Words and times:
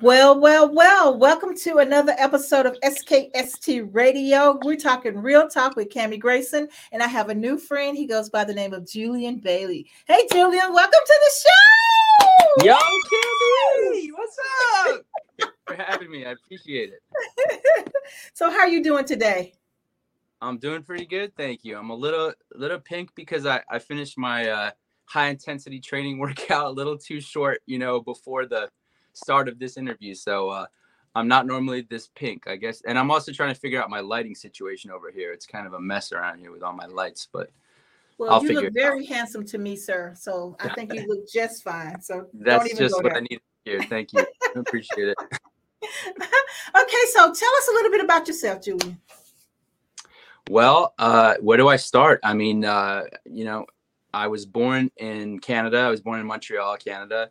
Well, 0.00 0.38
well, 0.38 0.72
well, 0.72 1.18
welcome 1.18 1.56
to 1.56 1.78
another 1.78 2.14
episode 2.18 2.66
of 2.66 2.78
SKST 2.84 3.88
Radio. 3.92 4.60
We're 4.62 4.76
talking 4.76 5.18
real 5.18 5.48
talk 5.48 5.74
with 5.74 5.92
Kami 5.92 6.18
Grayson, 6.18 6.68
and 6.92 7.02
I 7.02 7.08
have 7.08 7.30
a 7.30 7.34
new 7.34 7.58
friend. 7.58 7.96
He 7.96 8.06
goes 8.06 8.30
by 8.30 8.44
the 8.44 8.54
name 8.54 8.72
of 8.72 8.86
Julian 8.86 9.38
Bailey. 9.38 9.90
Hey, 10.06 10.24
Julian, 10.30 10.72
welcome 10.72 11.00
to 11.04 11.18
the 11.20 11.30
show. 11.42 12.07
Yo, 12.64 12.74
Kami, 12.74 14.10
what's 14.12 14.36
up? 14.86 15.04
For 15.66 15.74
having 15.74 16.10
me. 16.10 16.26
I 16.26 16.32
appreciate 16.32 16.92
it. 16.92 17.92
so, 18.34 18.50
how 18.50 18.60
are 18.60 18.68
you 18.68 18.82
doing 18.82 19.04
today? 19.04 19.54
I'm 20.40 20.58
doing 20.58 20.82
pretty 20.82 21.06
good, 21.06 21.36
thank 21.36 21.64
you. 21.64 21.76
I'm 21.76 21.90
a 21.90 21.94
little 21.94 22.32
little 22.54 22.78
pink 22.78 23.10
because 23.14 23.46
I, 23.46 23.60
I 23.70 23.78
finished 23.78 24.16
my 24.16 24.48
uh, 24.48 24.70
high 25.04 25.28
intensity 25.28 25.80
training 25.80 26.18
workout 26.20 26.66
a 26.66 26.70
little 26.70 26.96
too 26.96 27.20
short, 27.20 27.60
you 27.66 27.78
know, 27.78 28.00
before 28.00 28.46
the 28.46 28.70
start 29.12 29.48
of 29.48 29.58
this 29.58 29.76
interview. 29.76 30.14
So 30.14 30.48
uh, 30.50 30.66
I'm 31.14 31.28
not 31.28 31.46
normally 31.46 31.86
this 31.88 32.08
pink, 32.14 32.46
I 32.46 32.56
guess. 32.56 32.82
And 32.86 32.98
I'm 32.98 33.10
also 33.10 33.32
trying 33.32 33.52
to 33.52 33.60
figure 33.60 33.82
out 33.82 33.90
my 33.90 34.00
lighting 34.00 34.34
situation 34.34 34.90
over 34.90 35.10
here. 35.10 35.32
It's 35.32 35.46
kind 35.46 35.66
of 35.66 35.72
a 35.72 35.80
mess 35.80 36.12
around 36.12 36.38
here 36.38 36.52
with 36.52 36.62
all 36.62 36.72
my 36.72 36.86
lights, 36.86 37.28
but 37.32 37.50
well, 38.18 38.30
I'll 38.30 38.44
you 38.44 38.60
look 38.60 38.74
very 38.74 39.06
handsome 39.06 39.44
to 39.46 39.58
me, 39.58 39.76
sir. 39.76 40.12
So 40.16 40.56
I 40.60 40.68
think 40.74 40.92
you 40.92 41.06
look 41.06 41.28
just 41.28 41.62
fine. 41.62 42.00
So 42.02 42.26
that's 42.34 42.76
just 42.76 42.96
what 42.96 43.04
there. 43.04 43.16
I 43.16 43.20
need 43.20 43.36
to 43.36 43.40
hear. 43.64 43.82
Thank 43.82 44.12
you. 44.12 44.26
I 44.56 44.58
appreciate 44.58 45.08
it. 45.08 45.16
okay, 45.80 47.04
so 47.12 47.20
tell 47.20 47.30
us 47.30 47.68
a 47.70 47.72
little 47.72 47.90
bit 47.90 48.02
about 48.02 48.26
yourself, 48.26 48.62
Julian. 48.62 48.98
Well, 50.50 50.94
uh, 50.98 51.34
where 51.40 51.56
do 51.56 51.68
I 51.68 51.76
start? 51.76 52.20
I 52.24 52.34
mean, 52.34 52.64
uh, 52.64 53.04
you 53.24 53.44
know, 53.44 53.66
I 54.12 54.26
was 54.26 54.44
born 54.44 54.90
in 54.96 55.38
Canada. 55.38 55.78
I 55.78 55.88
was 55.88 56.00
born 56.00 56.18
in 56.18 56.26
Montreal, 56.26 56.76
Canada 56.78 57.28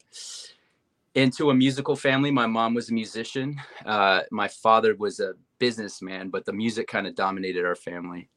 into 1.15 1.49
a 1.49 1.53
musical 1.53 1.95
family. 1.95 2.29
My 2.31 2.45
mom 2.45 2.75
was 2.75 2.89
a 2.89 2.93
musician. 2.93 3.59
Uh, 3.85 4.21
my 4.31 4.47
father 4.47 4.95
was 4.95 5.19
a 5.19 5.33
businessman, 5.57 6.29
but 6.29 6.45
the 6.45 6.53
music 6.53 6.87
kind 6.87 7.07
of 7.07 7.15
dominated 7.15 7.65
our 7.65 7.75
family. 7.75 8.29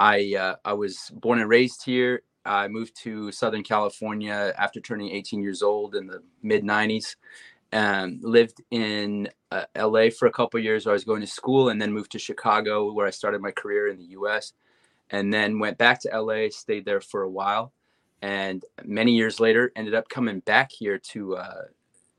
I 0.00 0.34
uh, 0.38 0.56
I 0.66 0.74
was 0.74 1.12
born 1.14 1.40
and 1.40 1.50
raised 1.50 1.84
here. 1.84 2.22
I 2.46 2.68
moved 2.68 2.96
to 3.04 3.32
Southern 3.32 3.64
California 3.64 4.54
after 4.58 4.80
turning 4.80 5.10
18 5.12 5.42
years 5.42 5.62
old 5.62 5.96
in 5.96 6.08
the 6.08 6.22
mid 6.42 6.64
90s. 6.64 7.16
and 7.72 8.22
lived 8.24 8.62
in 8.70 9.28
uh, 9.52 9.64
LA 9.76 10.10
for 10.10 10.26
a 10.26 10.32
couple 10.32 10.60
years 10.60 10.86
where 10.86 10.92
I 10.92 10.94
was 10.94 11.04
going 11.04 11.22
to 11.22 11.28
school, 11.28 11.70
and 11.70 11.80
then 11.82 11.92
moved 11.92 12.12
to 12.12 12.20
Chicago 12.20 12.92
where 12.92 13.06
I 13.06 13.10
started 13.10 13.42
my 13.42 13.52
career 13.52 13.88
in 13.88 13.98
the 13.98 14.06
U.S. 14.20 14.54
And 15.10 15.32
then 15.34 15.58
went 15.60 15.78
back 15.78 16.00
to 16.02 16.20
LA, 16.20 16.48
stayed 16.50 16.84
there 16.86 17.00
for 17.02 17.22
a 17.22 17.30
while, 17.30 17.72
and 18.22 18.64
many 18.84 19.12
years 19.12 19.40
later 19.40 19.72
ended 19.76 19.94
up 19.94 20.08
coming 20.08 20.40
back 20.40 20.72
here 20.72 20.98
to 20.98 21.36
uh, 21.36 21.62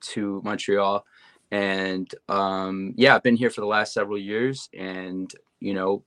to 0.01 0.41
Montreal 0.45 1.05
and 1.51 2.13
um, 2.29 2.93
yeah 2.97 3.15
I've 3.15 3.23
been 3.23 3.35
here 3.35 3.49
for 3.51 3.61
the 3.61 3.67
last 3.67 3.93
several 3.93 4.17
years 4.17 4.69
and 4.73 5.31
you 5.59 5.73
know 5.73 6.03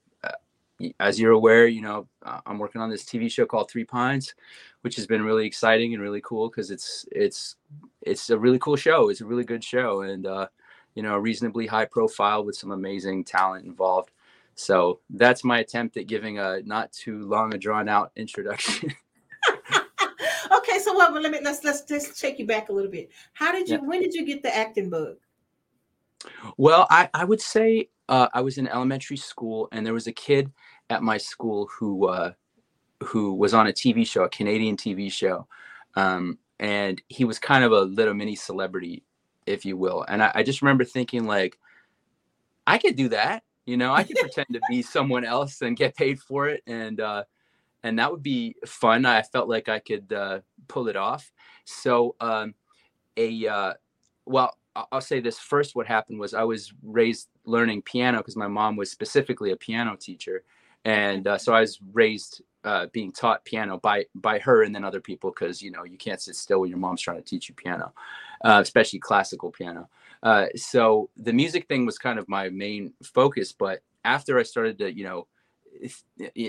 as 0.98 1.20
you're 1.20 1.32
aware 1.32 1.66
you 1.66 1.80
know 1.80 2.06
I'm 2.46 2.58
working 2.58 2.80
on 2.80 2.90
this 2.90 3.04
TV 3.04 3.30
show 3.30 3.46
called 3.46 3.70
Three 3.70 3.84
Pines 3.84 4.34
which 4.82 4.96
has 4.96 5.06
been 5.06 5.22
really 5.22 5.46
exciting 5.46 5.94
and 5.94 6.02
really 6.02 6.20
cool 6.22 6.48
because 6.48 6.70
it's 6.70 7.06
it's 7.12 7.56
it's 8.02 8.30
a 8.30 8.38
really 8.38 8.58
cool 8.58 8.76
show 8.76 9.08
it's 9.08 9.20
a 9.20 9.26
really 9.26 9.44
good 9.44 9.62
show 9.62 10.02
and 10.02 10.26
uh, 10.26 10.48
you 10.94 11.02
know 11.02 11.16
reasonably 11.16 11.66
high 11.66 11.84
profile 11.84 12.44
with 12.44 12.56
some 12.56 12.72
amazing 12.72 13.24
talent 13.24 13.64
involved 13.64 14.10
so 14.56 15.00
that's 15.10 15.44
my 15.44 15.60
attempt 15.60 15.96
at 15.96 16.06
giving 16.06 16.38
a 16.38 16.60
not 16.64 16.92
too 16.92 17.26
long 17.26 17.54
a 17.54 17.58
drawn 17.58 17.88
out 17.88 18.10
introduction 18.16 18.92
okay, 20.52 20.78
so 20.78 20.96
well, 20.96 21.12
let 21.12 21.32
me 21.32 21.40
let's 21.42 21.64
let's 21.64 21.82
just 21.82 22.20
take 22.20 22.38
you 22.38 22.46
back 22.46 22.68
a 22.68 22.72
little 22.72 22.90
bit. 22.90 23.10
How 23.32 23.52
did 23.52 23.68
you? 23.68 23.76
Yeah. 23.76 23.82
When 23.82 24.00
did 24.00 24.14
you 24.14 24.24
get 24.24 24.42
the 24.42 24.54
acting 24.54 24.90
bug? 24.90 25.16
Well, 26.56 26.86
I 26.90 27.08
I 27.14 27.24
would 27.24 27.40
say 27.40 27.88
uh, 28.08 28.28
I 28.32 28.40
was 28.40 28.58
in 28.58 28.68
elementary 28.68 29.16
school, 29.16 29.68
and 29.72 29.84
there 29.84 29.94
was 29.94 30.06
a 30.06 30.12
kid 30.12 30.50
at 30.90 31.02
my 31.02 31.16
school 31.16 31.68
who 31.78 32.08
uh, 32.08 32.32
who 33.02 33.34
was 33.34 33.54
on 33.54 33.66
a 33.66 33.72
TV 33.72 34.06
show, 34.06 34.24
a 34.24 34.28
Canadian 34.28 34.76
TV 34.76 35.10
show, 35.10 35.46
um, 35.96 36.38
and 36.60 37.00
he 37.08 37.24
was 37.24 37.38
kind 37.38 37.64
of 37.64 37.72
a 37.72 37.80
little 37.80 38.14
mini 38.14 38.36
celebrity, 38.36 39.04
if 39.46 39.64
you 39.64 39.76
will. 39.76 40.04
And 40.08 40.22
I, 40.22 40.32
I 40.36 40.42
just 40.42 40.62
remember 40.62 40.84
thinking 40.84 41.26
like, 41.26 41.58
I 42.66 42.78
could 42.78 42.96
do 42.96 43.08
that. 43.10 43.42
You 43.66 43.76
know, 43.76 43.92
I 43.94 44.04
could 44.04 44.16
pretend 44.20 44.48
to 44.52 44.60
be 44.68 44.82
someone 44.82 45.24
else 45.24 45.62
and 45.62 45.76
get 45.76 45.96
paid 45.96 46.20
for 46.20 46.48
it, 46.48 46.62
and 46.66 47.00
uh, 47.00 47.24
and 47.82 47.98
that 47.98 48.10
would 48.10 48.22
be 48.22 48.56
fun. 48.66 49.06
I 49.06 49.22
felt 49.22 49.48
like 49.48 49.68
I 49.68 49.78
could 49.78 50.12
uh, 50.12 50.40
pull 50.68 50.88
it 50.88 50.96
off. 50.96 51.32
So, 51.64 52.16
um, 52.20 52.54
a 53.16 53.46
uh, 53.46 53.74
well, 54.26 54.56
I'll 54.76 55.00
say 55.00 55.20
this 55.20 55.38
first. 55.38 55.76
What 55.76 55.86
happened 55.86 56.18
was 56.18 56.34
I 56.34 56.42
was 56.42 56.72
raised 56.82 57.28
learning 57.44 57.82
piano 57.82 58.18
because 58.18 58.36
my 58.36 58.48
mom 58.48 58.76
was 58.76 58.90
specifically 58.90 59.52
a 59.52 59.56
piano 59.56 59.96
teacher, 59.96 60.42
and 60.84 61.26
uh, 61.26 61.38
so 61.38 61.54
I 61.54 61.60
was 61.60 61.78
raised 61.92 62.42
uh, 62.64 62.86
being 62.92 63.12
taught 63.12 63.44
piano 63.44 63.78
by 63.78 64.06
by 64.14 64.38
her 64.40 64.62
and 64.62 64.74
then 64.74 64.84
other 64.84 65.00
people 65.00 65.30
because 65.30 65.62
you 65.62 65.70
know 65.70 65.84
you 65.84 65.96
can't 65.96 66.20
sit 66.20 66.34
still 66.34 66.60
when 66.60 66.70
your 66.70 66.78
mom's 66.78 67.02
trying 67.02 67.18
to 67.18 67.22
teach 67.22 67.48
you 67.48 67.54
piano, 67.54 67.92
uh, 68.44 68.60
especially 68.62 68.98
classical 68.98 69.50
piano. 69.50 69.88
Uh, 70.22 70.46
so 70.56 71.10
the 71.16 71.32
music 71.32 71.68
thing 71.68 71.86
was 71.86 71.98
kind 71.98 72.18
of 72.18 72.28
my 72.28 72.48
main 72.48 72.92
focus, 73.02 73.52
but 73.52 73.80
after 74.04 74.38
I 74.38 74.42
started 74.42 74.78
to 74.78 74.92
you 74.92 75.04
know 75.04 75.26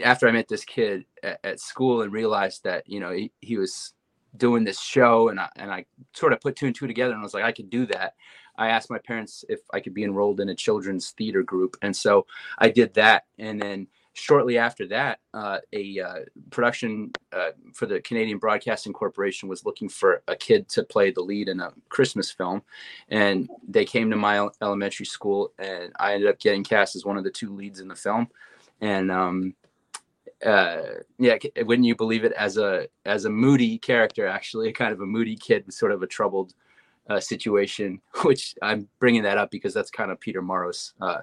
after 0.03 0.27
I 0.27 0.31
met 0.31 0.47
this 0.47 0.65
kid 0.65 1.05
at, 1.23 1.39
at, 1.43 1.59
school 1.59 2.03
and 2.03 2.11
realized 2.13 2.63
that 2.63 2.87
you 2.87 2.99
know 2.99 3.11
he, 3.11 3.31
he 3.41 3.57
was 3.57 3.93
doing 4.37 4.63
this 4.63 4.81
show 4.81 5.29
and 5.29 5.39
I, 5.39 5.49
and 5.55 5.71
I 5.71 5.85
sort 6.13 6.33
of 6.33 6.41
put 6.41 6.55
two 6.55 6.65
and 6.67 6.75
two 6.75 6.87
together 6.87 7.13
and 7.13 7.19
I 7.19 7.23
was 7.23 7.33
like 7.33 7.43
I 7.43 7.51
could 7.51 7.69
do 7.69 7.85
that. 7.87 8.13
I 8.57 8.69
asked 8.69 8.89
my 8.89 8.99
parents 8.99 9.43
if 9.49 9.59
I 9.73 9.79
could 9.79 9.93
be 9.93 10.03
enrolled 10.03 10.39
in 10.39 10.49
a 10.49 10.55
children's 10.55 11.11
theater 11.11 11.43
group 11.43 11.77
and 11.81 11.95
so 11.95 12.25
I 12.57 12.69
did 12.69 12.93
that. 12.95 13.25
And 13.37 13.61
then 13.61 13.87
shortly 14.13 14.57
after 14.57 14.87
that 14.87 15.19
uh, 15.33 15.59
a 15.73 15.99
uh, 15.99 16.19
production 16.49 17.11
uh, 17.33 17.49
for 17.73 17.85
the 17.85 17.99
Canadian 18.01 18.37
Broadcasting 18.37 18.93
Corporation 18.93 19.49
was 19.49 19.65
looking 19.65 19.89
for 19.89 20.23
a 20.27 20.35
kid 20.35 20.69
to 20.69 20.83
play 20.83 21.11
the 21.11 21.21
lead 21.21 21.49
in 21.49 21.59
a 21.59 21.73
Christmas 21.89 22.31
film. 22.31 22.61
And 23.09 23.49
they 23.67 23.83
came 23.83 24.09
to 24.09 24.15
my 24.15 24.47
elementary 24.61 25.05
school 25.05 25.51
and 25.59 25.91
I 25.99 26.13
ended 26.13 26.29
up 26.29 26.39
getting 26.39 26.63
cast 26.63 26.95
as 26.95 27.05
one 27.05 27.17
of 27.17 27.25
the 27.25 27.31
two 27.31 27.53
leads 27.53 27.81
in 27.81 27.89
the 27.89 27.95
film. 27.95 28.29
And 28.79 29.11
um, 29.11 29.55
uh, 30.43 30.81
yeah, 31.17 31.37
wouldn't 31.63 31.87
you 31.87 31.95
believe 31.95 32.23
it? 32.23 32.33
As 32.33 32.57
a 32.57 32.87
as 33.05 33.25
a 33.25 33.29
moody 33.29 33.77
character, 33.77 34.27
actually, 34.27 34.69
a 34.69 34.73
kind 34.81 34.91
of 34.91 35.01
a 35.01 35.05
moody 35.05 35.35
kid 35.35 35.65
with 35.65 35.75
sort 35.75 35.91
of 35.91 36.01
a 36.01 36.07
troubled 36.07 36.53
uh, 37.09 37.19
situation. 37.19 38.01
Which 38.23 38.55
I'm 38.61 38.87
bringing 38.99 39.23
that 39.23 39.37
up 39.37 39.51
because 39.51 39.73
that's 39.73 39.91
kind 39.91 40.11
of 40.11 40.19
Peter 40.19 40.41
Morrow's, 40.41 40.93
uh, 41.01 41.19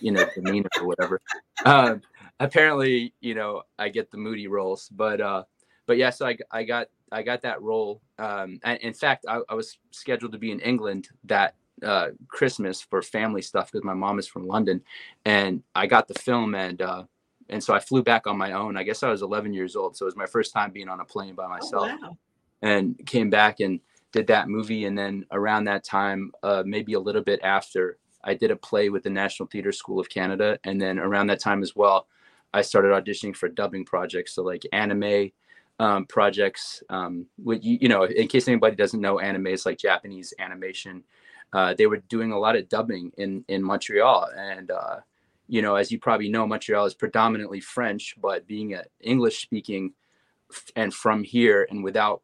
you 0.00 0.12
know, 0.12 0.24
demeanor 0.34 0.68
or 0.80 0.86
whatever. 0.86 1.20
Um, 1.66 2.00
apparently, 2.38 3.12
you 3.20 3.34
know, 3.34 3.64
I 3.78 3.90
get 3.90 4.10
the 4.10 4.16
moody 4.16 4.46
roles, 4.46 4.88
but 4.88 5.20
uh, 5.20 5.44
but 5.86 5.98
yeah, 5.98 6.08
so 6.08 6.26
I 6.26 6.38
I 6.50 6.64
got 6.64 6.86
I 7.12 7.22
got 7.22 7.42
that 7.42 7.60
role. 7.60 8.00
Um, 8.18 8.60
and 8.64 8.78
in 8.78 8.94
fact, 8.94 9.26
I, 9.28 9.40
I 9.46 9.52
was 9.52 9.76
scheduled 9.90 10.32
to 10.32 10.38
be 10.38 10.52
in 10.52 10.60
England 10.60 11.08
that 11.24 11.54
uh, 11.84 12.08
Christmas 12.28 12.80
for 12.80 13.02
family 13.02 13.42
stuff 13.42 13.70
because 13.70 13.84
my 13.84 13.92
mom 13.92 14.18
is 14.18 14.26
from 14.26 14.46
London, 14.46 14.82
and 15.26 15.62
I 15.74 15.86
got 15.86 16.08
the 16.08 16.14
film 16.14 16.54
and 16.54 16.80
uh, 16.80 17.04
and 17.50 17.62
so 17.62 17.74
I 17.74 17.78
flew 17.78 18.02
back 18.02 18.26
on 18.26 18.38
my 18.38 18.52
own. 18.52 18.76
I 18.76 18.82
guess 18.82 19.02
I 19.02 19.10
was 19.10 19.22
11 19.22 19.52
years 19.52 19.76
old, 19.76 19.96
so 19.96 20.04
it 20.04 20.08
was 20.08 20.16
my 20.16 20.26
first 20.26 20.52
time 20.52 20.70
being 20.70 20.88
on 20.88 21.00
a 21.00 21.04
plane 21.04 21.34
by 21.34 21.44
oh, 21.44 21.48
myself, 21.48 21.90
oh, 21.90 21.98
wow. 22.02 22.16
and 22.62 22.98
came 23.06 23.30
back 23.30 23.60
and 23.60 23.80
did 24.12 24.26
that 24.28 24.48
movie. 24.48 24.84
And 24.84 24.96
then 24.96 25.26
around 25.30 25.64
that 25.64 25.84
time, 25.84 26.32
uh, 26.42 26.62
maybe 26.64 26.94
a 26.94 27.00
little 27.00 27.22
bit 27.22 27.40
after, 27.42 27.98
I 28.24 28.34
did 28.34 28.50
a 28.50 28.56
play 28.56 28.88
with 28.88 29.02
the 29.02 29.10
National 29.10 29.48
Theatre 29.48 29.72
School 29.72 29.98
of 29.98 30.08
Canada, 30.08 30.58
and 30.64 30.80
then 30.80 30.98
around 30.98 31.28
that 31.28 31.40
time 31.40 31.62
as 31.62 31.74
well, 31.74 32.06
I 32.52 32.62
started 32.62 32.92
auditioning 32.92 33.36
for 33.36 33.48
dubbing 33.48 33.84
projects, 33.84 34.34
so 34.34 34.42
like 34.42 34.64
anime. 34.72 35.30
Um, 35.78 36.04
projects, 36.04 36.82
um, 36.90 37.24
with 37.42 37.64
you, 37.64 37.78
you 37.80 37.88
know, 37.88 38.02
in 38.02 38.28
case 38.28 38.46
anybody 38.46 38.76
doesn't 38.76 39.00
know, 39.00 39.18
anime 39.18 39.46
is 39.46 39.64
like 39.64 39.78
Japanese 39.78 40.34
animation 40.38 41.04
uh, 41.52 41.74
they 41.74 41.86
were 41.86 41.98
doing 42.08 42.32
a 42.32 42.38
lot 42.38 42.56
of 42.56 42.68
dubbing 42.68 43.12
in 43.16 43.44
in 43.48 43.62
Montreal, 43.62 44.28
and 44.36 44.70
uh, 44.70 44.96
you 45.50 45.62
know, 45.62 45.74
as 45.74 45.90
you 45.90 45.98
probably 45.98 46.28
know, 46.28 46.46
Montreal 46.46 46.86
is 46.86 46.94
predominantly 46.94 47.60
French, 47.60 48.14
but 48.22 48.46
being 48.46 48.74
an 48.74 48.84
English 49.00 49.42
speaking 49.42 49.92
and 50.76 50.94
from 50.94 51.24
here 51.24 51.66
and 51.70 51.82
without 51.82 52.22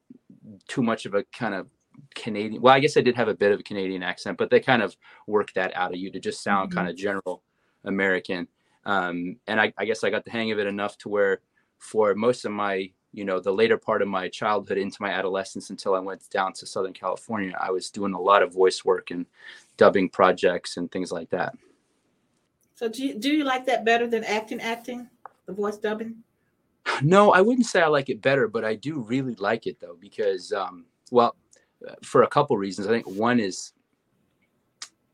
too 0.69 0.81
much 0.81 1.07
of 1.07 1.15
a 1.15 1.25
kind 1.25 1.53
of 1.53 1.67
Canadian. 2.15 2.63
Well, 2.63 2.73
I 2.73 2.79
guess 2.79 2.97
I 2.97 3.01
did 3.01 3.17
have 3.17 3.27
a 3.27 3.35
bit 3.35 3.51
of 3.51 3.59
a 3.59 3.65
Canadian 3.65 4.05
accent, 4.05 4.39
but 4.39 4.49
they 4.49 4.61
kind 4.61 4.81
of 4.81 4.97
work 5.27 5.53
that 5.55 5.75
out 5.75 5.93
of 5.93 5.99
you 5.99 6.09
to 6.13 6.21
just 6.21 6.45
sound 6.45 6.71
mm-hmm. 6.71 6.79
kind 6.79 6.89
of 6.89 6.97
general 6.97 7.43
American. 7.85 8.47
Um, 8.85 9.39
and 9.49 9.61
I, 9.61 9.73
I, 9.77 9.87
guess 9.87 10.05
I 10.05 10.11
got 10.11 10.25
the 10.25 10.31
hang 10.31 10.53
of 10.53 10.61
it 10.61 10.69
enough 10.69 10.97
to 10.99 11.09
where, 11.09 11.41
for 11.79 12.15
most 12.15 12.45
of 12.45 12.53
my 12.53 12.91
you 13.13 13.25
know 13.25 13.41
the 13.41 13.53
later 13.53 13.77
part 13.77 14.03
of 14.03 14.09
my 14.09 14.29
childhood 14.29 14.79
into 14.79 14.99
my 15.01 15.11
adolescence 15.11 15.71
until 15.71 15.95
I 15.95 15.99
went 15.99 16.31
down 16.31 16.53
to 16.53 16.67
Southern 16.67 16.93
California, 16.93 17.57
I 17.61 17.73
was 17.73 17.91
doing 17.91 18.15
a 18.15 18.21
lot 18.21 18.45
of 18.45 18.55
voice 18.55 18.85
work 18.85 19.11
and 19.11 19.27
dubbing 19.77 20.11
projects 20.11 20.77
and 20.77 20.93
things 20.93 21.11
like 21.11 21.31
that. 21.31 21.57
So 22.77 22.89
do 22.89 23.05
you, 23.05 23.19
do 23.19 23.31
you 23.31 23.43
like 23.43 23.67
that 23.67 23.85
better 23.85 24.07
than 24.07 24.23
acting 24.25 24.61
acting, 24.61 25.09
the 25.47 25.53
voice 25.53 25.79
dubbing? 25.79 26.17
No, 27.03 27.33
I 27.33 27.41
wouldn't 27.41 27.67
say 27.67 27.83
I 27.83 27.89
like 27.89 28.09
it 28.11 28.23
better, 28.23 28.47
but 28.47 28.65
I 28.65 28.75
do 28.77 29.01
really 29.01 29.35
like 29.37 29.67
it 29.67 29.81
though 29.81 29.97
because 30.01 30.53
um 30.53 30.85
well, 31.11 31.35
for 32.03 32.23
a 32.23 32.29
couple 32.29 32.57
reasons. 32.57 32.87
I 32.87 32.91
think 32.91 33.07
one 33.07 33.41
is 33.41 33.73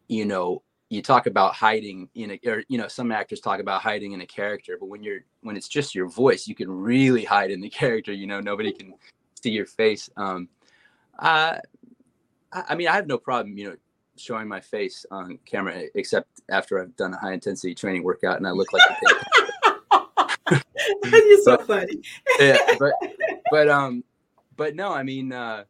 you 0.08 0.26
know, 0.26 0.62
you 0.92 1.00
talk 1.00 1.26
about 1.26 1.54
hiding 1.54 2.08
in 2.14 2.32
a 2.32 2.40
or 2.46 2.64
you 2.68 2.76
know 2.76 2.86
some 2.86 3.10
actors 3.12 3.40
talk 3.40 3.60
about 3.60 3.80
hiding 3.80 4.12
in 4.12 4.20
a 4.20 4.26
character 4.26 4.76
but 4.78 4.90
when 4.90 5.02
you're 5.02 5.20
when 5.40 5.56
it's 5.56 5.66
just 5.68 5.94
your 5.94 6.06
voice 6.06 6.46
you 6.46 6.54
can 6.54 6.70
really 6.70 7.24
hide 7.24 7.50
in 7.50 7.62
the 7.62 7.70
character 7.80 8.12
you 8.12 8.26
know 8.26 8.40
nobody 8.40 8.70
can 8.70 8.92
see 9.42 9.50
your 9.50 9.64
face 9.64 10.10
um 10.18 10.50
uh 11.20 11.56
i 12.52 12.74
mean 12.74 12.88
i 12.88 12.94
have 12.94 13.06
no 13.06 13.16
problem 13.16 13.56
you 13.56 13.70
know 13.70 13.76
showing 14.16 14.46
my 14.48 14.60
face 14.60 15.06
on 15.10 15.38
camera 15.44 15.84
except 15.94 16.28
after 16.50 16.80
i've 16.80 16.94
done 16.96 17.14
a 17.14 17.18
high 17.18 17.32
intensity 17.32 17.74
training 17.74 18.02
workout 18.02 18.36
and 18.36 18.46
i 18.46 18.50
look 18.50 18.72
like 18.72 18.82
you're 20.50 21.40
so 21.42 21.56
but, 21.56 21.66
funny 21.66 22.00
yeah 22.38 22.58
but 22.78 22.92
but 23.50 23.68
um 23.68 24.04
but 24.56 24.74
no 24.74 24.92
i 24.92 25.02
mean 25.02 25.32
uh 25.32 25.64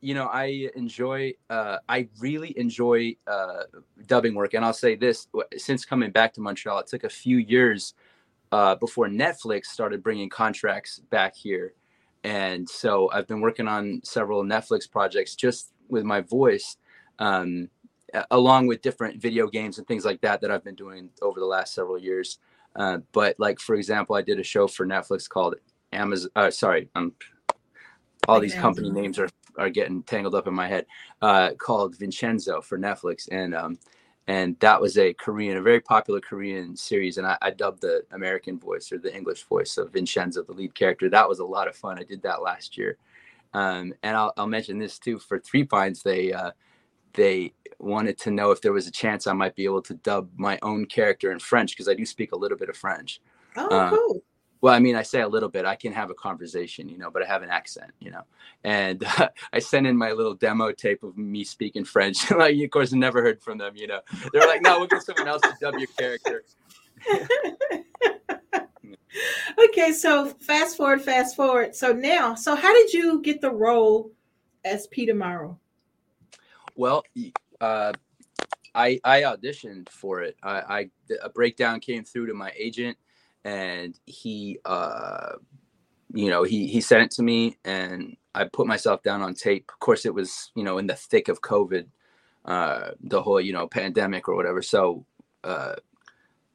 you 0.00 0.14
know, 0.14 0.26
I 0.26 0.68
enjoy, 0.76 1.34
uh, 1.50 1.78
I 1.88 2.08
really 2.18 2.58
enjoy 2.58 3.16
uh, 3.26 3.64
dubbing 4.06 4.34
work. 4.34 4.54
And 4.54 4.64
I'll 4.64 4.72
say 4.72 4.94
this 4.94 5.28
since 5.56 5.84
coming 5.84 6.10
back 6.10 6.32
to 6.34 6.40
Montreal, 6.40 6.78
it 6.80 6.86
took 6.86 7.04
a 7.04 7.10
few 7.10 7.36
years 7.36 7.94
uh, 8.50 8.74
before 8.76 9.08
Netflix 9.08 9.66
started 9.66 10.02
bringing 10.02 10.28
contracts 10.28 11.00
back 11.10 11.36
here. 11.36 11.74
And 12.24 12.68
so 12.68 13.10
I've 13.12 13.26
been 13.26 13.40
working 13.40 13.68
on 13.68 14.00
several 14.02 14.42
Netflix 14.42 14.90
projects 14.90 15.34
just 15.34 15.72
with 15.88 16.04
my 16.04 16.20
voice, 16.22 16.76
um, 17.18 17.68
along 18.30 18.66
with 18.66 18.82
different 18.82 19.20
video 19.20 19.46
games 19.46 19.78
and 19.78 19.86
things 19.86 20.04
like 20.04 20.20
that 20.20 20.40
that 20.40 20.50
I've 20.50 20.64
been 20.64 20.74
doing 20.74 21.10
over 21.22 21.40
the 21.40 21.46
last 21.46 21.74
several 21.74 21.98
years. 21.98 22.38
Uh, 22.76 22.98
but 23.12 23.34
like, 23.38 23.58
for 23.58 23.74
example, 23.74 24.16
I 24.16 24.22
did 24.22 24.38
a 24.38 24.44
show 24.44 24.66
for 24.66 24.86
Netflix 24.86 25.28
called 25.28 25.56
Amazon. 25.92 26.30
Uh, 26.36 26.50
sorry, 26.50 26.88
um, 26.94 27.12
all 28.28 28.40
these 28.40 28.54
company 28.54 28.90
names 28.90 29.18
are 29.18 29.28
are 29.58 29.70
getting 29.70 30.02
tangled 30.04 30.34
up 30.34 30.46
in 30.46 30.54
my 30.54 30.68
head 30.68 30.86
uh, 31.22 31.50
called 31.58 31.96
Vincenzo 31.96 32.60
for 32.60 32.78
Netflix, 32.78 33.28
and 33.30 33.54
um, 33.54 33.78
and 34.26 34.56
that 34.60 34.80
was 34.80 34.96
a 34.96 35.12
Korean, 35.14 35.56
a 35.56 35.62
very 35.62 35.80
popular 35.80 36.20
Korean 36.20 36.76
series, 36.76 37.18
and 37.18 37.26
I, 37.26 37.36
I, 37.42 37.50
dubbed 37.50 37.80
the 37.80 38.04
American 38.12 38.58
voice 38.58 38.92
or 38.92 38.98
the 38.98 39.14
English 39.14 39.42
voice 39.44 39.76
of 39.76 39.92
Vincenzo, 39.92 40.42
the 40.44 40.52
lead 40.52 40.74
character. 40.74 41.08
That 41.08 41.28
was 41.28 41.40
a 41.40 41.44
lot 41.44 41.66
of 41.66 41.74
fun. 41.74 41.98
I 41.98 42.04
did 42.04 42.22
that 42.22 42.42
last 42.42 42.78
year, 42.78 42.96
um, 43.54 43.92
and 44.02 44.16
I'll, 44.16 44.32
I'll, 44.36 44.46
mention 44.46 44.78
this 44.78 44.98
too 44.98 45.18
for 45.18 45.38
Three 45.38 45.64
Pines. 45.64 46.02
They 46.02 46.32
uh, 46.32 46.52
they 47.14 47.52
wanted 47.78 48.18
to 48.18 48.30
know 48.30 48.50
if 48.50 48.60
there 48.60 48.72
was 48.72 48.86
a 48.86 48.90
chance 48.90 49.26
I 49.26 49.32
might 49.32 49.56
be 49.56 49.64
able 49.64 49.82
to 49.82 49.94
dub 49.94 50.28
my 50.36 50.58
own 50.62 50.86
character 50.86 51.32
in 51.32 51.38
French 51.38 51.72
because 51.72 51.88
I 51.88 51.94
do 51.94 52.04
speak 52.04 52.32
a 52.32 52.36
little 52.36 52.58
bit 52.58 52.68
of 52.68 52.76
French. 52.76 53.20
Oh, 53.56 53.78
um, 53.78 53.90
cool. 53.90 54.22
well 54.60 54.72
i 54.74 54.78
mean 54.78 54.94
i 54.94 55.02
say 55.02 55.22
a 55.22 55.28
little 55.28 55.48
bit. 55.48 55.64
I 55.64 55.74
can 55.74 55.92
have 55.92 56.08
a 56.10 56.14
conversation 56.14 56.88
you 56.88 56.98
know 56.98 57.10
but 57.10 57.22
i 57.22 57.26
have 57.26 57.42
an 57.42 57.50
accent 57.50 57.90
you 57.98 58.10
know. 58.10 58.22
And 58.62 59.02
uh, 59.18 59.28
i 59.52 59.58
sent 59.58 59.86
in 59.86 59.96
my 59.96 60.12
little 60.12 60.34
demo 60.34 60.72
tape 60.72 61.02
of 61.02 61.16
me 61.16 61.42
speaking 61.44 61.84
french. 61.84 62.30
Like 62.40 62.56
of 62.62 62.70
course 62.70 62.92
never 62.92 63.22
heard 63.22 63.42
from 63.42 63.58
them 63.58 63.72
you 63.76 63.86
know. 63.86 64.00
They're 64.32 64.46
like 64.46 64.62
no 64.62 64.78
we'll 64.78 64.88
get 64.88 65.02
someone 65.02 65.28
else 65.28 65.42
to 65.42 65.54
dub 65.60 65.74
your 65.78 65.88
character. 65.98 66.44
Okay 69.58 69.92
so 69.92 70.26
fast 70.40 70.76
forward 70.76 71.02
fast 71.02 71.34
forward. 71.34 71.74
So 71.74 71.92
now 71.92 72.36
so 72.36 72.54
how 72.54 72.72
did 72.72 72.92
you 72.92 73.20
get 73.20 73.40
the 73.40 73.50
role 73.50 74.12
as 74.64 74.86
peter 74.86 75.14
morrow 75.14 75.58
well 76.80 77.04
uh, 77.60 77.92
I, 78.74 79.00
I 79.04 79.22
auditioned 79.22 79.88
for 79.90 80.22
it. 80.22 80.36
I, 80.42 80.60
I 80.60 80.90
a 81.22 81.28
breakdown 81.28 81.80
came 81.80 82.04
through 82.04 82.26
to 82.26 82.34
my 82.34 82.52
agent 82.56 82.96
and 83.44 83.98
he 84.06 84.58
uh 84.64 85.32
you 86.12 86.28
know 86.28 86.42
he 86.42 86.66
he 86.66 86.80
sent 86.80 87.02
it 87.02 87.10
to 87.10 87.22
me 87.22 87.56
and 87.64 88.16
i 88.34 88.44
put 88.44 88.66
myself 88.66 89.02
down 89.02 89.22
on 89.22 89.34
tape. 89.34 89.70
Of 89.72 89.78
course 89.80 90.04
it 90.06 90.14
was 90.14 90.52
you 90.54 90.62
know 90.64 90.78
in 90.78 90.86
the 90.86 90.94
thick 90.94 91.28
of 91.28 91.40
covid 91.40 91.86
uh 92.44 92.90
the 93.02 93.22
whole 93.22 93.40
you 93.40 93.52
know 93.52 93.66
pandemic 93.66 94.28
or 94.28 94.34
whatever. 94.36 94.62
So 94.62 95.04
uh 95.44 95.74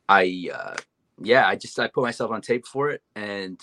i 0.09 0.49
uh 0.53 0.75
yeah 1.21 1.47
i 1.47 1.55
just 1.55 1.79
i 1.79 1.87
put 1.87 2.03
myself 2.03 2.31
on 2.31 2.41
tape 2.41 2.65
for 2.67 2.91
it 2.91 3.01
and 3.15 3.59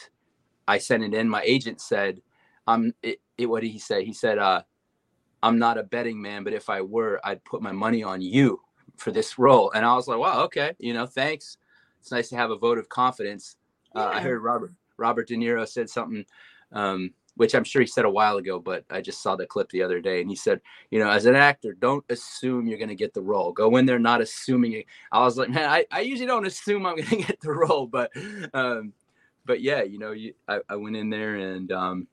i 0.69 0.79
sent 0.79 1.03
it 1.05 1.15
in. 1.15 1.29
My 1.29 1.43
agent 1.43 1.81
said 1.81 2.20
um 2.67 2.93
it, 3.03 3.20
it 3.38 3.47
what 3.47 3.62
did 3.62 3.70
he 3.70 3.79
say? 3.79 4.05
He 4.05 4.12
said 4.12 4.38
uh 4.38 4.62
i'm 5.43 5.59
not 5.59 5.79
a 5.79 5.83
betting 5.83 6.21
man 6.21 6.44
but 6.44 6.53
if 6.53 6.71
i 6.71 6.81
were 6.81 7.21
i'd 7.25 7.43
put 7.44 7.62
my 7.62 7.73
money 7.73 8.03
on 8.03 8.21
you 8.21 8.61
for 8.97 9.11
this 9.11 9.39
role 9.39 9.71
and 9.73 9.85
i 9.85 9.94
was 9.94 10.06
like 10.06 10.19
wow 10.19 10.43
okay 10.43 10.73
you 10.79 10.93
know 10.93 11.06
thanks 11.06 11.59
it's 12.03 12.11
nice 12.11 12.29
to 12.31 12.37
have 12.37 12.50
a 12.50 12.56
vote 12.56 12.79
of 12.79 12.89
confidence. 12.89 13.56
Yeah. 13.94 14.03
Uh, 14.03 14.09
I 14.09 14.21
heard 14.21 14.43
Robert 14.43 14.73
Robert 14.97 15.29
De 15.29 15.37
Niro 15.37 15.67
said 15.67 15.89
something, 15.89 16.25
um, 16.73 17.12
which 17.37 17.55
I'm 17.55 17.62
sure 17.62 17.81
he 17.81 17.87
said 17.87 18.05
a 18.05 18.11
while 18.11 18.39
ago, 18.39 18.59
but 18.59 18.85
I 18.91 19.00
just 19.00 19.23
saw 19.23 19.37
the 19.37 19.47
clip 19.47 19.71
the 19.71 19.85
other 19.85 20.00
day, 20.00 20.21
and 20.21 20.29
he 20.29 20.35
said, 20.35 20.61
you 20.91 20.99
know, 20.99 21.09
as 21.09 21.27
an 21.27 21.37
actor, 21.37 21.75
don't 21.75 22.05
assume 22.11 22.67
you're 22.67 22.79
going 22.79 22.89
to 22.89 22.97
get 22.97 23.15
the 23.15 23.23
role. 23.23 23.53
Go 23.53 23.77
in 23.77 23.87
there 23.87 24.00
not 24.00 24.21
assuming. 24.21 24.73
It. 24.73 24.87
I 25.12 25.21
was 25.21 25.39
like, 25.39 25.49
man, 25.49 25.71
I, 25.71 25.87
I 25.93 26.00
usually 26.00 26.27
don't 26.27 26.47
assume 26.47 26.87
I'm 26.87 26.97
going 26.97 27.09
to 27.09 27.17
get 27.17 27.41
the 27.41 27.53
role, 27.53 27.87
but 27.87 28.11
um, 28.53 28.93
but 29.47 29.61
yeah, 29.61 29.85
you 29.85 30.00
know, 30.00 30.11
you, 30.11 30.35
I, 30.49 30.59
I 30.69 30.75
went 30.75 30.97
in 30.97 31.09
there 31.09 31.37
and 31.37 31.71
um, 31.71 32.09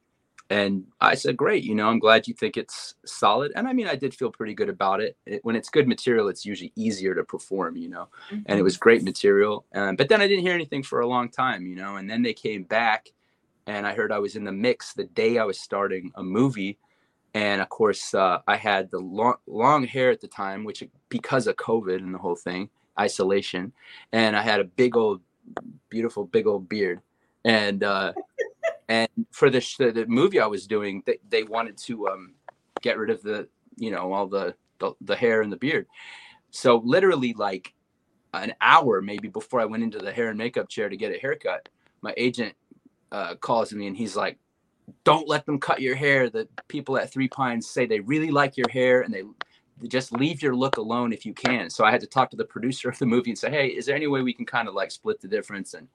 and 0.49 0.85
I 0.99 1.13
said, 1.13 1.37
great, 1.37 1.63
you 1.63 1.75
know, 1.75 1.87
I'm 1.87 1.99
glad 1.99 2.27
you 2.27 2.33
think 2.33 2.57
it's 2.57 2.95
solid. 3.05 3.51
And 3.55 3.67
I 3.67 3.73
mean, 3.73 3.87
I 3.87 3.95
did 3.95 4.15
feel 4.15 4.31
pretty 4.31 4.55
good 4.55 4.69
about 4.69 4.99
it. 4.99 5.15
it 5.27 5.45
when 5.45 5.55
it's 5.55 5.69
good 5.69 5.87
material, 5.87 6.27
it's 6.27 6.43
usually 6.43 6.73
easier 6.75 7.13
to 7.13 7.23
perform, 7.23 7.77
you 7.77 7.87
know, 7.87 8.07
mm-hmm. 8.31 8.41
and 8.47 8.59
it 8.59 8.63
was 8.63 8.75
great 8.75 9.03
material. 9.03 9.65
Um, 9.75 9.95
but 9.95 10.09
then 10.09 10.21
I 10.21 10.27
didn't 10.27 10.43
hear 10.43 10.55
anything 10.55 10.81
for 10.81 11.01
a 11.01 11.07
long 11.07 11.29
time, 11.29 11.67
you 11.67 11.75
know, 11.75 11.97
and 11.97 12.09
then 12.09 12.23
they 12.23 12.33
came 12.33 12.63
back 12.63 13.09
and 13.67 13.85
I 13.85 13.93
heard 13.93 14.11
I 14.11 14.17
was 14.17 14.35
in 14.35 14.43
the 14.43 14.51
mix 14.51 14.93
the 14.93 15.03
day 15.03 15.37
I 15.37 15.43
was 15.43 15.59
starting 15.59 16.11
a 16.15 16.23
movie. 16.23 16.79
And 17.35 17.61
of 17.61 17.69
course, 17.69 18.15
uh, 18.15 18.39
I 18.47 18.55
had 18.55 18.89
the 18.89 18.97
long, 18.97 19.35
long 19.45 19.85
hair 19.85 20.09
at 20.09 20.19
the 20.19 20.27
time, 20.27 20.63
which 20.63 20.83
because 21.09 21.45
of 21.45 21.57
COVID 21.57 21.97
and 21.97 22.11
the 22.11 22.17
whole 22.17 22.35
thing, 22.35 22.71
isolation, 22.99 23.71
and 24.13 24.35
I 24.35 24.41
had 24.41 24.59
a 24.59 24.63
big 24.63 24.97
old, 24.97 25.21
beautiful, 25.89 26.25
big 26.25 26.47
old 26.47 26.67
beard. 26.67 27.01
And, 27.45 27.83
uh, 27.83 28.13
and 28.89 29.07
for 29.31 29.51
the, 29.51 29.59
the, 29.77 30.05
movie 30.07 30.39
I 30.39 30.47
was 30.47 30.65
doing, 30.65 31.03
they, 31.05 31.19
they 31.29 31.43
wanted 31.43 31.77
to 31.77 32.07
um, 32.09 32.33
get 32.81 32.97
rid 32.97 33.11
of 33.11 33.21
the 33.21 33.47
you 33.77 33.91
know 33.91 34.11
all 34.11 34.27
the, 34.27 34.55
the 34.79 34.93
the 35.01 35.15
hair 35.15 35.41
and 35.41 35.51
the 35.51 35.57
beard. 35.57 35.85
So 36.49 36.81
literally 36.83 37.33
like 37.33 37.73
an 38.33 38.53
hour 38.59 39.01
maybe 39.01 39.27
before 39.27 39.61
I 39.61 39.65
went 39.65 39.83
into 39.83 39.99
the 39.99 40.11
hair 40.11 40.29
and 40.29 40.37
makeup 40.37 40.67
chair 40.67 40.89
to 40.89 40.97
get 40.97 41.15
a 41.15 41.19
haircut, 41.19 41.69
my 42.01 42.13
agent 42.17 42.55
uh, 43.11 43.35
calls 43.35 43.71
me 43.71 43.85
and 43.85 43.95
he's 43.95 44.15
like, 44.15 44.39
"Don't 45.03 45.27
let 45.27 45.45
them 45.45 45.59
cut 45.59 45.81
your 45.81 45.95
hair. 45.95 46.27
The 46.27 46.47
people 46.67 46.97
at 46.97 47.13
Three 47.13 47.27
Pines 47.27 47.69
say 47.69 47.85
they 47.85 47.99
really 47.99 48.31
like 48.31 48.57
your 48.57 48.69
hair 48.69 49.01
and 49.01 49.13
they." 49.13 49.23
just 49.87 50.11
leave 50.11 50.41
your 50.41 50.53
look 50.53 50.75
alone 50.75 51.13
if 51.13 51.25
you 51.25 51.33
can. 51.33 51.69
So 51.69 51.85
I 51.85 51.91
had 51.91 52.01
to 52.01 52.05
talk 52.05 52.29
to 52.31 52.35
the 52.35 52.43
producer 52.43 52.89
of 52.89 52.99
the 52.99 53.05
movie 53.05 53.29
and 53.29 53.39
say, 53.39 53.49
"Hey, 53.49 53.67
is 53.67 53.85
there 53.85 53.95
any 53.95 54.07
way 54.07 54.21
we 54.21 54.33
can 54.33 54.45
kind 54.45 54.67
of 54.67 54.73
like 54.73 54.91
split 54.91 55.21
the 55.21 55.27
difference 55.29 55.73
and 55.73 55.87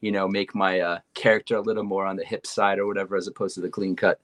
you 0.00 0.12
know, 0.12 0.28
make 0.28 0.54
my 0.54 0.80
uh, 0.80 0.98
character 1.14 1.56
a 1.56 1.60
little 1.60 1.82
more 1.82 2.06
on 2.06 2.16
the 2.16 2.24
hip 2.24 2.46
side 2.46 2.78
or 2.78 2.86
whatever, 2.86 3.16
as 3.16 3.26
opposed 3.26 3.54
to 3.56 3.60
the 3.60 3.68
clean 3.68 3.96
cut, 3.96 4.20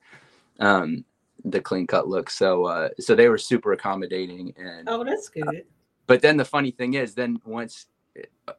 um, 0.61 1.04
the 1.45 1.61
clean 1.61 1.87
cut 1.87 2.09
look. 2.09 2.31
So, 2.31 2.64
uh, 2.64 2.88
so 3.00 3.14
they 3.14 3.28
were 3.28 3.38
super 3.38 3.73
accommodating. 3.73 4.54
And 4.57 4.88
oh, 4.88 5.04
that's 5.04 5.28
good. 5.28 5.49
Uh, 5.49 5.52
but 6.07 6.23
then 6.23 6.37
the 6.37 6.45
funny 6.45 6.71
thing 6.71 6.95
is, 6.95 7.14
then 7.14 7.40
once, 7.45 7.87
uh, 8.47 8.52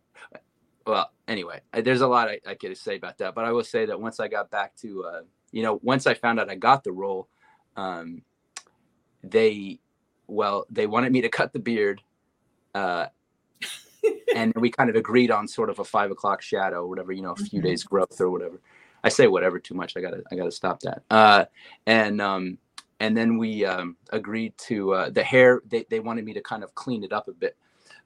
well, 0.86 1.12
anyway, 1.28 1.62
there's 1.74 2.02
a 2.02 2.08
lot 2.08 2.28
I, 2.28 2.40
I 2.46 2.56
could 2.56 2.78
say 2.78 2.96
about 2.96 3.18
that. 3.20 3.34
But 3.34 3.46
I 3.46 3.52
will 3.52 3.64
say 3.64 3.86
that 3.86 4.00
once 4.00 4.20
I 4.20 4.28
got 4.28 4.52
back 4.52 4.76
to, 4.78 5.06
uh, 5.06 5.22
you 5.52 5.64
know, 5.64 5.80
once 5.84 6.06
I 6.08 6.14
found 6.14 6.40
out 6.40 6.50
I 6.50 6.56
got 6.56 6.84
the 6.84 6.92
role, 6.92 7.30
um, 7.78 8.24
they, 9.24 9.80
well, 10.28 10.66
they 10.70 10.86
wanted 10.86 11.12
me 11.12 11.22
to 11.22 11.30
cut 11.30 11.54
the 11.54 11.60
beard. 11.60 12.02
Uh, 12.74 13.08
and 14.36 14.54
we 14.56 14.70
kind 14.70 14.90
of 14.90 14.96
agreed 14.96 15.32
on 15.32 15.48
sort 15.48 15.70
of 15.70 15.80
a 15.80 15.84
five 15.84 16.12
o'clock 16.12 16.42
shadow, 16.42 16.84
or 16.84 16.88
whatever, 16.88 17.12
you 17.12 17.22
know, 17.22 17.32
a 17.32 17.36
few 17.36 17.60
mm-hmm. 17.60 17.68
days 17.68 17.84
growth 17.84 18.20
or 18.20 18.30
whatever. 18.30 18.62
I 19.04 19.10
say 19.10 19.28
whatever 19.28 19.60
too 19.60 19.76
much. 19.76 19.96
I 19.96 20.02
gotta 20.02 20.24
I 20.32 20.36
gotta 20.36 20.52
stop 20.52 20.80
that. 20.82 21.04
Uh, 21.10 21.46
and 21.86 22.20
um, 22.22 22.58
and 23.00 23.16
then 23.16 23.38
we 23.38 23.66
um, 23.66 23.98
agreed 24.12 24.58
to 24.60 24.94
uh, 24.94 25.10
the 25.10 25.24
hair. 25.24 25.62
They 25.68 25.86
they 25.90 26.00
wanted 26.00 26.26
me 26.26 26.34
to 26.34 26.42
kind 26.42 26.64
of 26.64 26.74
clean 26.76 27.04
it 27.04 27.14
up 27.14 27.28
a 27.28 27.34
bit. 27.34 27.56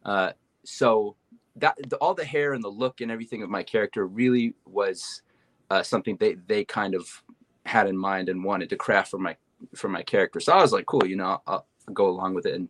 Uh, 0.03 0.31
so 0.65 1.15
that 1.55 1.77
the, 1.89 1.95
all 1.97 2.13
the 2.13 2.25
hair 2.25 2.53
and 2.53 2.63
the 2.63 2.69
look 2.69 3.01
and 3.01 3.11
everything 3.11 3.43
of 3.43 3.49
my 3.49 3.63
character 3.63 4.07
really 4.07 4.55
was 4.65 5.21
uh, 5.69 5.83
something 5.83 6.17
they 6.17 6.35
they 6.47 6.65
kind 6.65 6.95
of 6.95 7.23
had 7.65 7.87
in 7.87 7.97
mind 7.97 8.29
and 8.29 8.43
wanted 8.43 8.69
to 8.69 8.75
craft 8.75 9.11
for 9.11 9.19
my 9.19 9.35
for 9.75 9.89
my 9.89 10.03
character. 10.03 10.39
So 10.39 10.53
I 10.53 10.61
was 10.61 10.73
like, 10.73 10.85
cool, 10.85 11.05
you 11.05 11.15
know, 11.15 11.25
I'll, 11.25 11.43
I'll 11.47 11.93
go 11.93 12.07
along 12.07 12.33
with 12.33 12.45
it. 12.45 12.55
And 12.55 12.69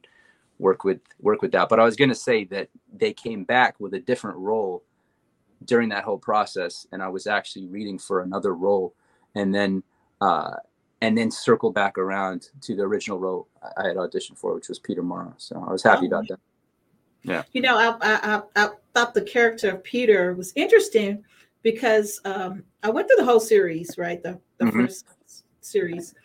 work 0.59 0.83
with 0.83 0.99
work 1.19 1.41
with 1.41 1.51
that. 1.53 1.69
But 1.69 1.79
I 1.79 1.83
was 1.83 1.95
going 1.95 2.09
to 2.09 2.15
say 2.15 2.43
that 2.45 2.69
they 2.93 3.13
came 3.13 3.43
back 3.43 3.79
with 3.79 3.93
a 3.93 3.99
different 3.99 4.37
role 4.37 4.83
during 5.65 5.89
that 5.89 6.03
whole 6.03 6.17
process, 6.17 6.85
and 6.91 7.01
I 7.01 7.09
was 7.09 7.27
actually 7.27 7.65
reading 7.67 7.97
for 7.97 8.21
another 8.21 8.53
role, 8.53 8.93
and 9.35 9.53
then 9.53 9.83
uh, 10.21 10.55
and 11.01 11.17
then 11.17 11.31
circle 11.31 11.71
back 11.71 11.97
around 11.97 12.49
to 12.61 12.75
the 12.75 12.83
original 12.83 13.19
role 13.19 13.47
I 13.77 13.87
had 13.87 13.97
auditioned 13.97 14.37
for, 14.37 14.53
which 14.53 14.69
was 14.69 14.79
Peter 14.79 15.01
Morrow. 15.01 15.33
So 15.37 15.63
I 15.67 15.71
was 15.71 15.83
happy 15.83 16.05
oh. 16.05 16.07
about 16.07 16.27
that. 16.27 16.39
Yeah. 17.23 17.43
You 17.51 17.61
know, 17.61 17.77
I, 17.77 17.97
I, 18.01 18.41
I 18.55 18.69
thought 18.93 19.13
the 19.13 19.21
character 19.21 19.71
of 19.71 19.83
Peter 19.83 20.33
was 20.33 20.53
interesting 20.55 21.23
because 21.63 22.21
um, 22.23 22.63
I 22.83 22.89
went 22.89 23.07
through 23.07 23.17
the 23.17 23.25
whole 23.25 23.41
series, 23.41 23.97
right? 23.97 24.21
The, 24.23 24.39
the 24.57 24.65
mm-hmm. 24.65 24.85
first 24.85 25.05
series. 25.61 26.15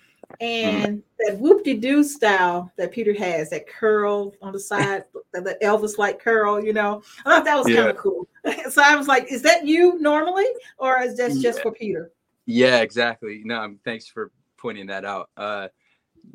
And 0.41 0.99
mm-hmm. 0.99 0.99
that 1.19 1.39
whoop 1.39 1.65
de 1.65 1.75
doo 1.75 2.03
style 2.03 2.71
that 2.77 2.93
Peter 2.93 3.15
has, 3.15 3.51
that 3.51 3.67
curl 3.69 4.35
on 4.43 4.53
the 4.53 4.61
side, 4.71 5.05
the 5.33 5.57
Elvis 5.63 5.99
like 5.99 6.19
curl, 6.19 6.63
you 6.63 6.73
know, 6.73 7.03
I 7.25 7.37
thought 7.37 7.45
that 7.45 7.59
was 7.59 7.69
yeah. 7.69 7.77
kind 7.77 7.91
of 7.91 7.97
cool. 7.97 8.29
so 8.71 8.83
I 8.83 8.97
was 8.97 9.09
like, 9.09 9.31
is 9.31 9.43
that 9.43 9.67
you 9.67 9.99
normally, 10.01 10.47
or 10.79 11.01
is 11.01 11.17
that 11.17 11.33
just 11.33 11.59
yeah. 11.59 11.63
for 11.63 11.73
Peter? 11.73 12.13
Yeah, 12.47 12.81
exactly. 12.81 13.43
No, 13.45 13.75
thanks 13.85 14.07
for 14.07 14.31
pointing 14.59 14.87
that 14.87 15.05
out. 15.05 15.31
Uh, 15.37 15.69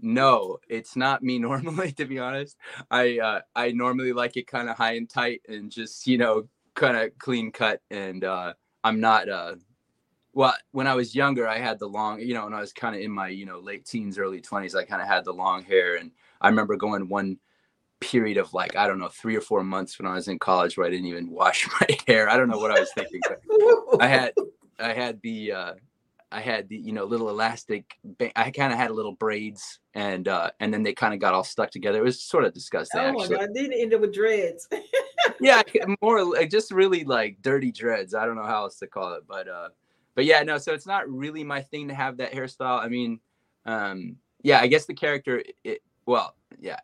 no, 0.02 0.58
it's 0.68 0.96
not 0.96 1.24
me 1.24 1.40
normally, 1.40 1.92
to 1.94 2.06
be 2.06 2.20
honest. 2.20 2.58
I 2.90 3.20
uh, 3.20 3.42
I 3.56 3.72
normally 3.72 4.14
like 4.14 4.38
it 4.38 4.48
kind 4.48 4.70
of 4.70 4.78
high 4.78 4.94
and 4.94 5.10
tight 5.10 5.42
and 5.48 5.72
just 5.72 6.08
you 6.08 6.18
know 6.18 6.48
kind 6.76 6.98
of 6.98 7.18
clean 7.18 7.52
cut. 7.52 7.82
And 7.92 8.24
uh, 8.24 8.54
I'm 8.84 9.00
not. 9.00 9.30
Uh, 9.30 9.56
well, 10.40 10.56
when 10.72 10.88
I 10.88 10.96
was 10.96 11.14
younger, 11.14 11.50
I 11.50 11.58
had 11.58 11.80
the 11.80 11.90
long, 11.90 12.22
you 12.22 12.34
know, 12.34 12.46
and 12.46 12.56
I 12.56 12.62
was 12.62 12.72
kind 12.72 12.96
of 12.96 13.02
in 13.02 13.12
my 13.12 13.28
you 13.28 13.46
know 13.46 13.60
late 13.60 13.86
teens, 13.86 14.18
early 14.18 14.40
twenties, 14.40 14.74
I 14.74 14.86
kind 14.86 15.02
of 15.02 15.08
had 15.10 15.26
the 15.26 15.34
long 15.34 15.66
hair, 15.66 15.98
and 15.98 16.12
I 16.40 16.48
remember 16.48 16.78
going 16.78 17.10
one 17.10 17.40
period 18.00 18.38
of 18.38 18.54
like 18.54 18.78
I 18.78 18.88
don't 18.88 19.00
know 19.00 19.10
three 19.10 19.36
or 19.36 19.42
four 19.42 19.66
months 19.66 20.00
when 20.00 20.08
I 20.08 20.16
was 20.16 20.30
in 20.30 20.40
college 20.40 20.78
where 20.78 20.88
I 20.88 20.92
didn't 20.92 21.08
even 21.08 21.30
wash 21.42 21.68
my 21.82 21.88
hair. 22.08 22.30
I 22.30 22.38
don't 22.38 22.48
know 22.48 22.58
what 22.58 22.72
I 22.72 22.80
was 22.80 22.90
thinking, 22.94 23.20
but 23.28 24.02
I 24.02 24.08
had 24.16 24.34
I 24.80 24.94
had 24.94 25.20
the 25.24 25.52
uh, 25.52 25.74
I 26.32 26.40
had 26.40 26.70
the 26.70 26.78
you 26.78 26.94
know 26.94 27.04
little 27.04 27.30
elastic. 27.30 27.98
I 28.38 28.50
kind 28.52 28.72
of 28.72 28.80
had 28.80 28.92
a 28.92 28.94
little 28.94 29.16
braids, 29.16 29.80
and 29.94 30.26
uh, 30.30 30.52
and 30.62 30.74
then 30.74 30.84
they 30.84 30.94
kind 30.94 31.14
of 31.14 31.20
got 31.20 31.34
all 31.34 31.44
stuck 31.44 31.70
together. 31.70 32.00
It 32.00 32.06
was 32.06 32.24
sort 32.24 32.46
of 32.46 32.54
disgusting. 32.54 33.02
Oh 33.02 33.08
actually. 33.08 33.36
my 33.36 33.42
god! 33.42 33.50
Then 33.54 33.74
end 33.74 33.94
up 33.94 34.00
with 34.00 34.14
dreads. 34.14 34.70
yeah, 35.42 35.64
more 36.02 36.24
like 36.24 36.50
just 36.50 36.72
really 36.72 37.04
like 37.04 37.42
dirty 37.42 37.74
dreads. 37.74 38.14
I 38.14 38.26
don't 38.26 38.38
know 38.38 38.44
how 38.46 38.64
else 38.64 38.80
to 38.80 38.88
call 38.88 39.16
it, 39.16 39.24
but 39.28 39.50
uh, 39.50 39.68
but 40.20 40.26
yeah, 40.26 40.44
no. 40.44 40.58
So 40.58 40.74
it's 40.74 40.86
not 40.86 41.10
really 41.10 41.46
my 41.46 41.62
thing 41.62 41.88
to 41.88 41.94
have 41.94 42.18
that 42.18 42.34
hairstyle. 42.34 42.84
I 42.84 42.90
mean, 42.90 43.22
um, 43.66 44.18
yeah, 44.42 44.60
I 44.60 44.68
guess 44.68 44.86
the 44.86 44.94
character. 44.94 45.42
It, 45.64 45.82
well, 46.06 46.36
yeah, 46.60 46.80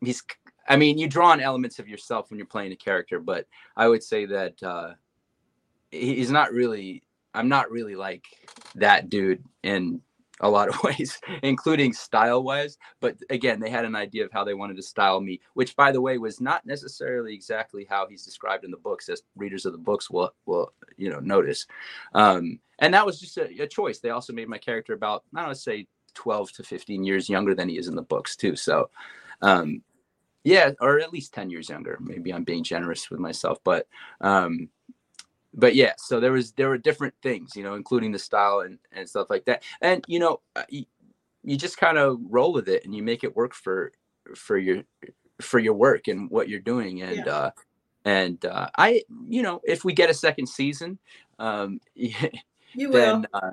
he's. 0.00 0.22
I 0.70 0.76
mean, 0.76 0.96
you 0.96 1.06
draw 1.06 1.28
on 1.28 1.40
elements 1.40 1.78
of 1.78 1.86
yourself 1.86 2.30
when 2.30 2.38
you're 2.38 2.46
playing 2.46 2.72
a 2.72 2.76
character, 2.76 3.20
but 3.20 3.46
I 3.76 3.88
would 3.88 4.02
say 4.02 4.24
that 4.24 4.62
uh, 4.62 4.94
he's 5.90 6.30
not 6.30 6.54
really 6.54 7.02
I'm 7.34 7.48
not 7.48 7.70
really 7.70 7.94
like 7.94 8.24
that 8.76 9.10
dude 9.10 9.44
in 9.62 10.00
a 10.40 10.48
lot 10.48 10.68
of 10.68 10.82
ways, 10.84 11.20
including 11.42 11.92
style 11.92 12.42
wise. 12.42 12.78
But 13.00 13.16
again, 13.30 13.60
they 13.60 13.70
had 13.70 13.84
an 13.84 13.96
idea 13.96 14.24
of 14.24 14.32
how 14.32 14.44
they 14.44 14.54
wanted 14.54 14.76
to 14.76 14.82
style 14.82 15.20
me, 15.20 15.40
which 15.54 15.76
by 15.76 15.92
the 15.92 16.00
way 16.00 16.18
was 16.18 16.40
not 16.40 16.66
necessarily 16.66 17.34
exactly 17.34 17.86
how 17.88 18.06
he's 18.08 18.24
described 18.24 18.64
in 18.64 18.70
the 18.70 18.76
books, 18.76 19.08
as 19.08 19.22
readers 19.36 19.66
of 19.66 19.72
the 19.72 19.78
books 19.78 20.10
will 20.10 20.32
will 20.46 20.72
you 20.96 21.10
know 21.10 21.20
notice. 21.20 21.66
Um, 22.14 22.60
and 22.80 22.94
that 22.94 23.06
was 23.06 23.20
just 23.20 23.36
a, 23.38 23.62
a, 23.62 23.66
choice. 23.66 23.98
They 23.98 24.10
also 24.10 24.32
made 24.32 24.48
my 24.48 24.58
character 24.58 24.92
about 24.92 25.24
I 25.34 25.40
don't 25.40 25.48
know, 25.48 25.54
say 25.54 25.86
12 26.14 26.52
to 26.52 26.62
15 26.62 27.04
years 27.04 27.28
younger 27.28 27.54
than 27.54 27.68
he 27.68 27.78
is 27.78 27.88
in 27.88 27.94
the 27.94 28.02
books 28.02 28.36
too. 28.36 28.56
So 28.56 28.90
um, 29.42 29.82
yeah, 30.44 30.70
or 30.80 31.00
at 31.00 31.12
least 31.12 31.34
10 31.34 31.50
years 31.50 31.68
younger. 31.68 31.98
Maybe 32.00 32.32
I'm 32.32 32.44
being 32.44 32.64
generous 32.64 33.10
with 33.10 33.20
myself, 33.20 33.58
but 33.64 33.86
um, 34.20 34.68
but 35.54 35.74
yeah, 35.74 35.92
so 35.98 36.20
there 36.20 36.32
was 36.32 36.52
there 36.52 36.68
were 36.68 36.78
different 36.78 37.14
things, 37.22 37.56
you 37.56 37.62
know, 37.62 37.74
including 37.74 38.12
the 38.12 38.18
style 38.18 38.60
and 38.60 38.78
and 38.92 39.08
stuff 39.08 39.28
like 39.30 39.44
that. 39.46 39.62
And 39.80 40.04
you 40.06 40.18
know, 40.18 40.40
uh, 40.56 40.64
you, 40.68 40.84
you 41.42 41.56
just 41.56 41.78
kind 41.78 41.98
of 41.98 42.18
roll 42.28 42.52
with 42.52 42.68
it 42.68 42.84
and 42.84 42.94
you 42.94 43.02
make 43.02 43.24
it 43.24 43.36
work 43.36 43.54
for 43.54 43.92
for 44.34 44.58
your 44.58 44.82
for 45.40 45.58
your 45.58 45.74
work 45.74 46.08
and 46.08 46.30
what 46.30 46.48
you're 46.48 46.60
doing. 46.60 47.02
And 47.02 47.24
yeah. 47.26 47.32
uh 47.32 47.50
and 48.04 48.44
uh 48.44 48.68
I, 48.76 49.02
you 49.26 49.42
know, 49.42 49.60
if 49.64 49.84
we 49.84 49.92
get 49.92 50.10
a 50.10 50.14
second 50.14 50.48
season, 50.48 50.98
um 51.38 51.80
you 51.94 52.12
then, 52.74 52.90
will. 52.90 53.24
Uh, 53.32 53.50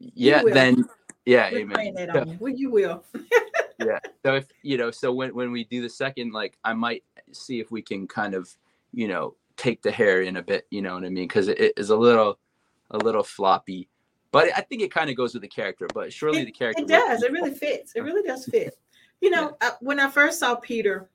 yeah, 0.00 0.42
will. 0.42 0.54
then 0.54 0.84
yeah, 1.28 1.50
We're 1.52 1.60
amen. 1.60 2.10
So, 2.14 2.24
you. 2.24 2.36
Well, 2.40 2.52
you 2.54 2.70
will. 2.70 3.04
yeah. 3.78 3.98
So 4.24 4.36
if 4.36 4.46
you 4.62 4.78
know, 4.78 4.90
so 4.90 5.12
when 5.12 5.34
when 5.34 5.52
we 5.52 5.64
do 5.64 5.82
the 5.82 5.90
second, 5.90 6.32
like 6.32 6.56
I 6.64 6.72
might 6.72 7.04
see 7.32 7.60
if 7.60 7.70
we 7.70 7.82
can 7.82 8.08
kind 8.08 8.34
of, 8.34 8.48
you 8.94 9.08
know, 9.08 9.34
take 9.58 9.82
the 9.82 9.90
hair 9.90 10.22
in 10.22 10.36
a 10.36 10.42
bit. 10.42 10.66
You 10.70 10.80
know 10.80 10.94
what 10.94 11.04
I 11.04 11.10
mean? 11.10 11.28
Because 11.28 11.48
it 11.48 11.74
is 11.76 11.90
a 11.90 11.96
little, 11.96 12.38
a 12.90 12.96
little 12.96 13.22
floppy. 13.22 13.88
But 14.30 14.48
I 14.56 14.62
think 14.62 14.80
it 14.80 14.92
kind 14.92 15.10
of 15.10 15.16
goes 15.16 15.34
with 15.34 15.42
the 15.42 15.48
character. 15.48 15.86
But 15.92 16.12
surely 16.12 16.40
it, 16.40 16.46
the 16.46 16.52
character. 16.52 16.82
It 16.82 16.88
does. 16.88 17.22
It 17.22 17.32
really 17.32 17.52
fits. 17.52 17.92
It 17.94 18.00
really 18.00 18.26
does 18.26 18.46
fit. 18.46 18.74
You 19.20 19.30
know, 19.30 19.56
yeah. 19.60 19.70
I, 19.70 19.72
when 19.80 19.98
I 19.98 20.08
first 20.08 20.38
saw 20.38 20.54
Peter, 20.54 21.10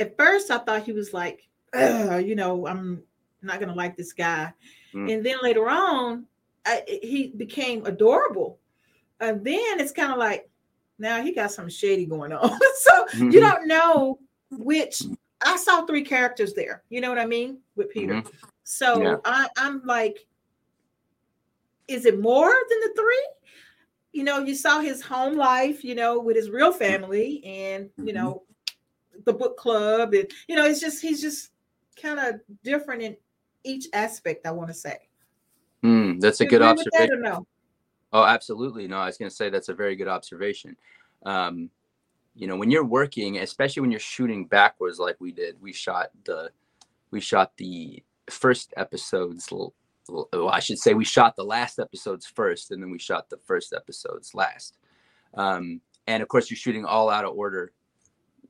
at 0.00 0.16
first 0.16 0.50
I 0.50 0.58
thought 0.58 0.82
he 0.82 0.90
was 0.90 1.12
like, 1.12 1.48
you 1.72 2.34
know, 2.34 2.66
I'm 2.66 3.04
not 3.40 3.60
gonna 3.60 3.72
like 3.72 3.96
this 3.96 4.12
guy, 4.12 4.52
mm. 4.92 5.12
and 5.12 5.24
then 5.24 5.36
later 5.40 5.70
on, 5.70 6.26
I, 6.66 6.82
he 6.86 7.28
became 7.36 7.86
adorable. 7.86 8.58
And 9.20 9.44
then 9.44 9.80
it's 9.80 9.92
kind 9.92 10.12
of 10.12 10.18
like, 10.18 10.50
now 10.98 11.22
he 11.22 11.32
got 11.32 11.52
some 11.52 11.68
shady 11.68 12.06
going 12.06 12.32
on. 12.32 12.48
so 12.80 13.06
mm-hmm. 13.06 13.30
you 13.30 13.40
don't 13.40 13.66
know 13.66 14.18
which 14.50 15.02
I 15.42 15.56
saw 15.56 15.84
three 15.84 16.04
characters 16.04 16.54
there. 16.54 16.82
You 16.88 17.00
know 17.00 17.08
what 17.08 17.18
I 17.18 17.26
mean 17.26 17.58
with 17.76 17.90
Peter. 17.90 18.14
Mm-hmm. 18.14 18.46
So 18.64 19.02
yeah. 19.02 19.16
I, 19.24 19.46
I'm 19.56 19.82
like, 19.84 20.26
is 21.88 22.06
it 22.06 22.20
more 22.20 22.50
than 22.50 22.80
the 22.80 22.92
three? 22.96 23.28
You 24.12 24.24
know, 24.24 24.38
you 24.38 24.54
saw 24.54 24.80
his 24.80 25.02
home 25.02 25.36
life, 25.36 25.84
you 25.84 25.94
know, 25.94 26.20
with 26.20 26.36
his 26.36 26.48
real 26.48 26.72
family, 26.72 27.42
and 27.44 27.90
you 27.96 28.04
mm-hmm. 28.04 28.16
know, 28.16 28.42
the 29.24 29.32
book 29.32 29.56
club, 29.56 30.14
and 30.14 30.30
you 30.48 30.56
know, 30.56 30.64
it's 30.64 30.80
just 30.80 31.02
he's 31.02 31.20
just 31.20 31.50
kind 32.00 32.18
of 32.18 32.40
different 32.62 33.02
in 33.02 33.16
each 33.64 33.86
aspect. 33.92 34.46
I 34.46 34.52
want 34.52 34.68
to 34.68 34.74
say. 34.74 34.98
Mm, 35.82 36.20
that's 36.20 36.40
a 36.40 36.46
good 36.46 36.62
observation. 36.62 37.20
no? 37.20 37.46
Oh, 38.12 38.24
absolutely. 38.24 38.86
No, 38.88 38.98
I 38.98 39.06
was 39.06 39.18
going 39.18 39.28
to 39.28 39.34
say 39.34 39.50
that's 39.50 39.68
a 39.68 39.74
very 39.74 39.96
good 39.96 40.08
observation. 40.08 40.76
Um, 41.26 41.68
you 42.34 42.46
know 42.46 42.56
when 42.56 42.70
you're 42.70 42.84
working 42.84 43.38
especially 43.38 43.80
when 43.80 43.90
you're 43.90 44.00
shooting 44.00 44.46
backwards 44.46 44.98
like 44.98 45.16
we 45.20 45.32
did 45.32 45.60
we 45.60 45.72
shot 45.72 46.10
the 46.24 46.50
we 47.10 47.20
shot 47.20 47.52
the 47.56 48.02
first 48.28 48.72
episodes 48.76 49.48
well 49.50 50.48
i 50.50 50.60
should 50.60 50.78
say 50.78 50.94
we 50.94 51.04
shot 51.04 51.36
the 51.36 51.44
last 51.44 51.78
episodes 51.78 52.26
first 52.26 52.70
and 52.70 52.82
then 52.82 52.90
we 52.90 52.98
shot 52.98 53.28
the 53.30 53.38
first 53.38 53.72
episodes 53.72 54.34
last 54.34 54.78
um, 55.34 55.80
and 56.06 56.22
of 56.22 56.28
course 56.28 56.50
you're 56.50 56.56
shooting 56.56 56.84
all 56.84 57.08
out 57.08 57.24
of 57.24 57.34
order 57.36 57.72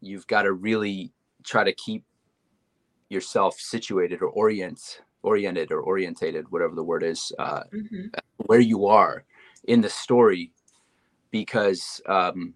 you've 0.01 0.27
got 0.27 0.43
to 0.43 0.53
really 0.53 1.13
try 1.45 1.65
to 1.65 1.73
keep 1.73 2.05
yourself 3.11 3.59
situated 3.59 4.23
or 4.23 4.29
orient 4.29 5.01
oriented 5.23 5.73
or 5.73 5.81
orientated 5.81 6.51
whatever 6.51 6.75
the 6.75 6.83
word 6.83 7.03
is 7.03 7.33
uh, 7.39 7.63
mm-hmm. 7.73 8.07
where 8.47 8.61
you 8.61 8.87
are 8.87 9.25
in 9.65 9.81
the 9.81 9.89
story 9.89 10.53
because 11.31 12.01
um, 12.07 12.55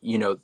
you 0.00 0.18
know, 0.18 0.38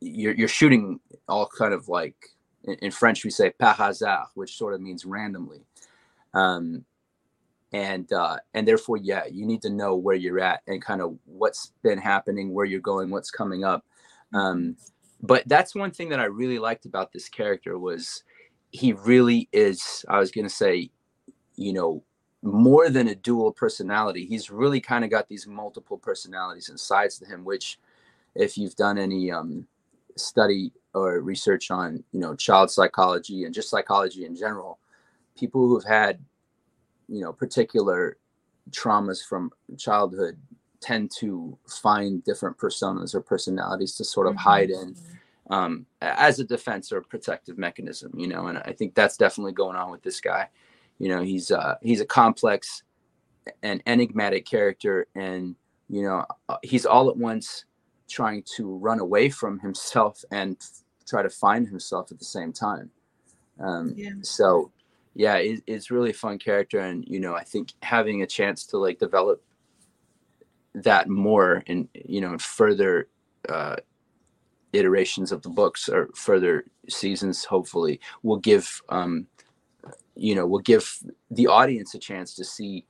you're, 0.00 0.34
you're 0.34 0.48
shooting 0.48 1.00
all 1.28 1.46
kind 1.46 1.74
of 1.74 1.88
like 1.88 2.16
in 2.64 2.90
French 2.90 3.24
we 3.24 3.30
say 3.30 3.50
par 3.50 3.74
hasard, 3.74 4.26
which 4.34 4.56
sort 4.56 4.74
of 4.74 4.80
means 4.80 5.04
randomly. 5.04 5.64
Um, 6.32 6.84
and 7.72 8.12
uh, 8.12 8.38
and 8.54 8.66
therefore, 8.68 8.98
yeah, 8.98 9.24
you 9.26 9.44
need 9.46 9.62
to 9.62 9.70
know 9.70 9.96
where 9.96 10.14
you're 10.14 10.40
at 10.40 10.60
and 10.68 10.80
kind 10.80 11.00
of 11.00 11.16
what's 11.24 11.72
been 11.82 11.98
happening, 11.98 12.52
where 12.52 12.66
you're 12.66 12.80
going, 12.80 13.10
what's 13.10 13.30
coming 13.30 13.64
up. 13.64 13.84
Um, 14.32 14.76
but 15.20 15.42
that's 15.46 15.74
one 15.74 15.90
thing 15.90 16.08
that 16.10 16.20
I 16.20 16.24
really 16.24 16.58
liked 16.58 16.86
about 16.86 17.12
this 17.12 17.28
character 17.28 17.78
was 17.78 18.22
he 18.70 18.92
really 18.92 19.48
is. 19.52 20.04
I 20.08 20.20
was 20.20 20.30
gonna 20.30 20.48
say, 20.48 20.90
you 21.56 21.72
know, 21.72 22.04
more 22.42 22.90
than 22.90 23.08
a 23.08 23.14
dual 23.14 23.50
personality. 23.50 24.24
He's 24.24 24.50
really 24.50 24.80
kind 24.80 25.04
of 25.04 25.10
got 25.10 25.28
these 25.28 25.46
multiple 25.46 25.98
personalities 25.98 26.68
and 26.68 26.78
sides 26.78 27.18
to 27.18 27.26
him, 27.26 27.44
which 27.44 27.80
if 28.34 28.58
you've 28.58 28.76
done 28.76 28.98
any 28.98 29.30
um, 29.30 29.66
study 30.16 30.72
or 30.94 31.20
research 31.20 31.70
on 31.70 32.02
you 32.12 32.20
know 32.20 32.34
child 32.34 32.70
psychology 32.70 33.44
and 33.44 33.54
just 33.54 33.70
psychology 33.70 34.24
in 34.24 34.36
general 34.36 34.78
people 35.36 35.66
who've 35.68 35.84
had 35.84 36.18
you 37.08 37.20
know 37.20 37.32
particular 37.32 38.16
traumas 38.70 39.24
from 39.24 39.50
childhood 39.76 40.38
tend 40.80 41.10
to 41.18 41.56
find 41.66 42.22
different 42.24 42.56
personas 42.56 43.14
or 43.14 43.20
personalities 43.20 43.94
to 43.94 44.04
sort 44.04 44.26
of 44.26 44.34
mm-hmm. 44.34 44.48
hide 44.48 44.70
in 44.70 44.94
um, 45.50 45.84
as 46.00 46.40
a 46.40 46.44
defense 46.44 46.92
or 46.92 47.02
protective 47.02 47.58
mechanism 47.58 48.12
you 48.16 48.28
know 48.28 48.46
and 48.46 48.58
i 48.58 48.72
think 48.72 48.94
that's 48.94 49.16
definitely 49.16 49.52
going 49.52 49.76
on 49.76 49.90
with 49.90 50.02
this 50.02 50.20
guy 50.20 50.48
you 50.98 51.08
know 51.08 51.22
he's 51.22 51.50
uh 51.50 51.74
he's 51.82 52.00
a 52.00 52.06
complex 52.06 52.82
and 53.62 53.82
enigmatic 53.86 54.46
character 54.46 55.06
and 55.14 55.54
you 55.90 56.02
know 56.02 56.24
uh, 56.48 56.56
he's 56.62 56.86
all 56.86 57.10
at 57.10 57.16
once 57.16 57.64
trying 58.08 58.44
to 58.56 58.76
run 58.76 59.00
away 59.00 59.28
from 59.28 59.58
himself 59.60 60.24
and 60.30 60.56
try 61.06 61.22
to 61.22 61.30
find 61.30 61.66
himself 61.68 62.10
at 62.10 62.18
the 62.18 62.24
same 62.24 62.52
time. 62.52 62.90
Um, 63.60 63.94
yeah. 63.96 64.10
So, 64.22 64.72
yeah, 65.14 65.36
it, 65.36 65.62
it's 65.66 65.90
really 65.90 66.10
a 66.10 66.14
fun 66.14 66.38
character, 66.38 66.80
and 66.80 67.04
you 67.06 67.20
know, 67.20 67.34
I 67.34 67.44
think 67.44 67.72
having 67.82 68.22
a 68.22 68.26
chance 68.26 68.66
to 68.66 68.78
like 68.78 68.98
develop 68.98 69.42
that 70.74 71.08
more 71.08 71.62
and 71.68 71.88
you 71.94 72.20
know 72.20 72.36
further 72.38 73.08
uh, 73.48 73.76
iterations 74.72 75.30
of 75.30 75.42
the 75.42 75.48
books 75.48 75.88
or 75.88 76.08
further 76.14 76.64
seasons 76.88 77.44
hopefully 77.44 78.00
will 78.22 78.38
give 78.38 78.82
um, 78.88 79.26
you 80.16 80.34
know 80.34 80.46
will 80.46 80.60
give 80.60 80.98
the 81.30 81.46
audience 81.46 81.94
a 81.94 81.98
chance 81.98 82.34
to 82.34 82.44
see 82.44 82.84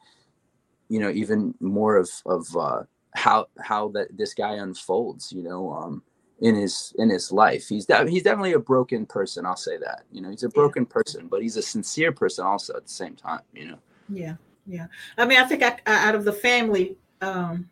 you 0.88 0.98
know 0.98 1.10
even 1.10 1.54
more 1.60 1.96
of 1.96 2.10
of 2.26 2.46
uh, 2.56 2.82
how 3.14 3.46
how 3.60 3.88
that 3.88 4.16
this 4.16 4.34
guy 4.34 4.54
unfolds 4.54 5.32
you 5.32 5.42
know 5.42 5.72
um, 5.72 6.02
in 6.40 6.54
his 6.54 6.92
in 6.98 7.08
his 7.10 7.32
life. 7.32 7.68
He's 7.68 7.86
de- 7.86 8.10
he's 8.10 8.22
definitely 8.22 8.52
a 8.52 8.58
broken 8.58 9.06
person 9.06 9.46
i'll 9.46 9.56
say 9.56 9.78
that 9.78 10.04
you 10.12 10.20
know 10.20 10.30
he's 10.30 10.42
a 10.42 10.48
broken 10.48 10.84
yeah. 10.84 10.92
person 10.92 11.28
but 11.28 11.42
he's 11.42 11.56
a 11.56 11.62
sincere 11.62 12.12
person 12.12 12.44
also 12.44 12.76
at 12.76 12.84
the 12.84 12.92
same 12.92 13.14
time 13.14 13.40
you 13.52 13.68
know. 13.68 13.78
Yeah 14.08 14.36
yeah. 14.66 14.86
I 15.16 15.26
mean 15.26 15.38
i 15.38 15.44
think 15.44 15.62
I, 15.62 15.78
out 15.86 16.14
of 16.14 16.24
the 16.24 16.32
family 16.32 16.96
um 17.20 17.68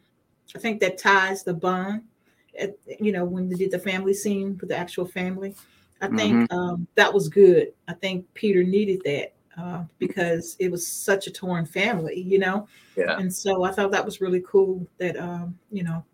i 0.54 0.58
think 0.58 0.80
that 0.80 0.98
ties 0.98 1.42
the 1.42 1.54
bond 1.54 2.02
at, 2.58 2.76
you 3.00 3.12
know 3.12 3.24
when 3.24 3.48
they 3.48 3.56
did 3.56 3.70
the 3.70 3.78
family 3.78 4.14
scene 4.14 4.58
with 4.60 4.68
the 4.68 4.76
actual 4.76 5.06
family. 5.06 5.54
I 6.00 6.08
think 6.08 6.50
mm-hmm. 6.50 6.56
um 6.56 6.88
that 6.96 7.12
was 7.12 7.28
good. 7.28 7.72
I 7.88 7.94
think 7.94 8.26
peter 8.34 8.62
needed 8.62 9.02
that 9.04 9.34
uh, 9.58 9.84
because 9.98 10.56
it 10.58 10.70
was 10.70 10.86
such 10.86 11.26
a 11.26 11.30
torn 11.30 11.66
family 11.66 12.20
you 12.20 12.38
know? 12.38 12.66
Yeah. 12.96 13.18
And 13.18 13.32
so 13.32 13.64
i 13.64 13.72
thought 13.72 13.90
that 13.90 14.04
was 14.04 14.20
really 14.20 14.42
cool 14.46 14.86
that 14.98 15.16
um 15.16 15.58
you 15.70 15.82
know 15.82 16.04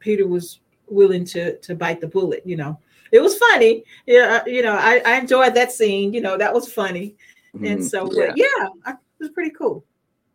peter 0.00 0.26
was 0.26 0.60
willing 0.88 1.24
to 1.24 1.56
to 1.58 1.74
bite 1.74 2.00
the 2.00 2.08
bullet 2.08 2.42
you 2.44 2.56
know? 2.56 2.78
It 3.12 3.20
was 3.20 3.36
funny. 3.38 3.84
Yeah 4.06 4.42
you 4.46 4.62
know 4.62 4.74
i, 4.74 5.00
I 5.04 5.18
enjoyed 5.18 5.54
that 5.54 5.72
scene 5.72 6.12
you 6.12 6.20
know 6.20 6.36
that 6.36 6.52
was 6.52 6.72
funny. 6.72 7.16
Mm-hmm. 7.54 7.66
and 7.66 7.84
so 7.84 8.10
yeah, 8.12 8.32
yeah 8.34 8.68
I, 8.84 8.92
it 8.92 9.20
was 9.20 9.30
pretty 9.30 9.50
cool. 9.50 9.84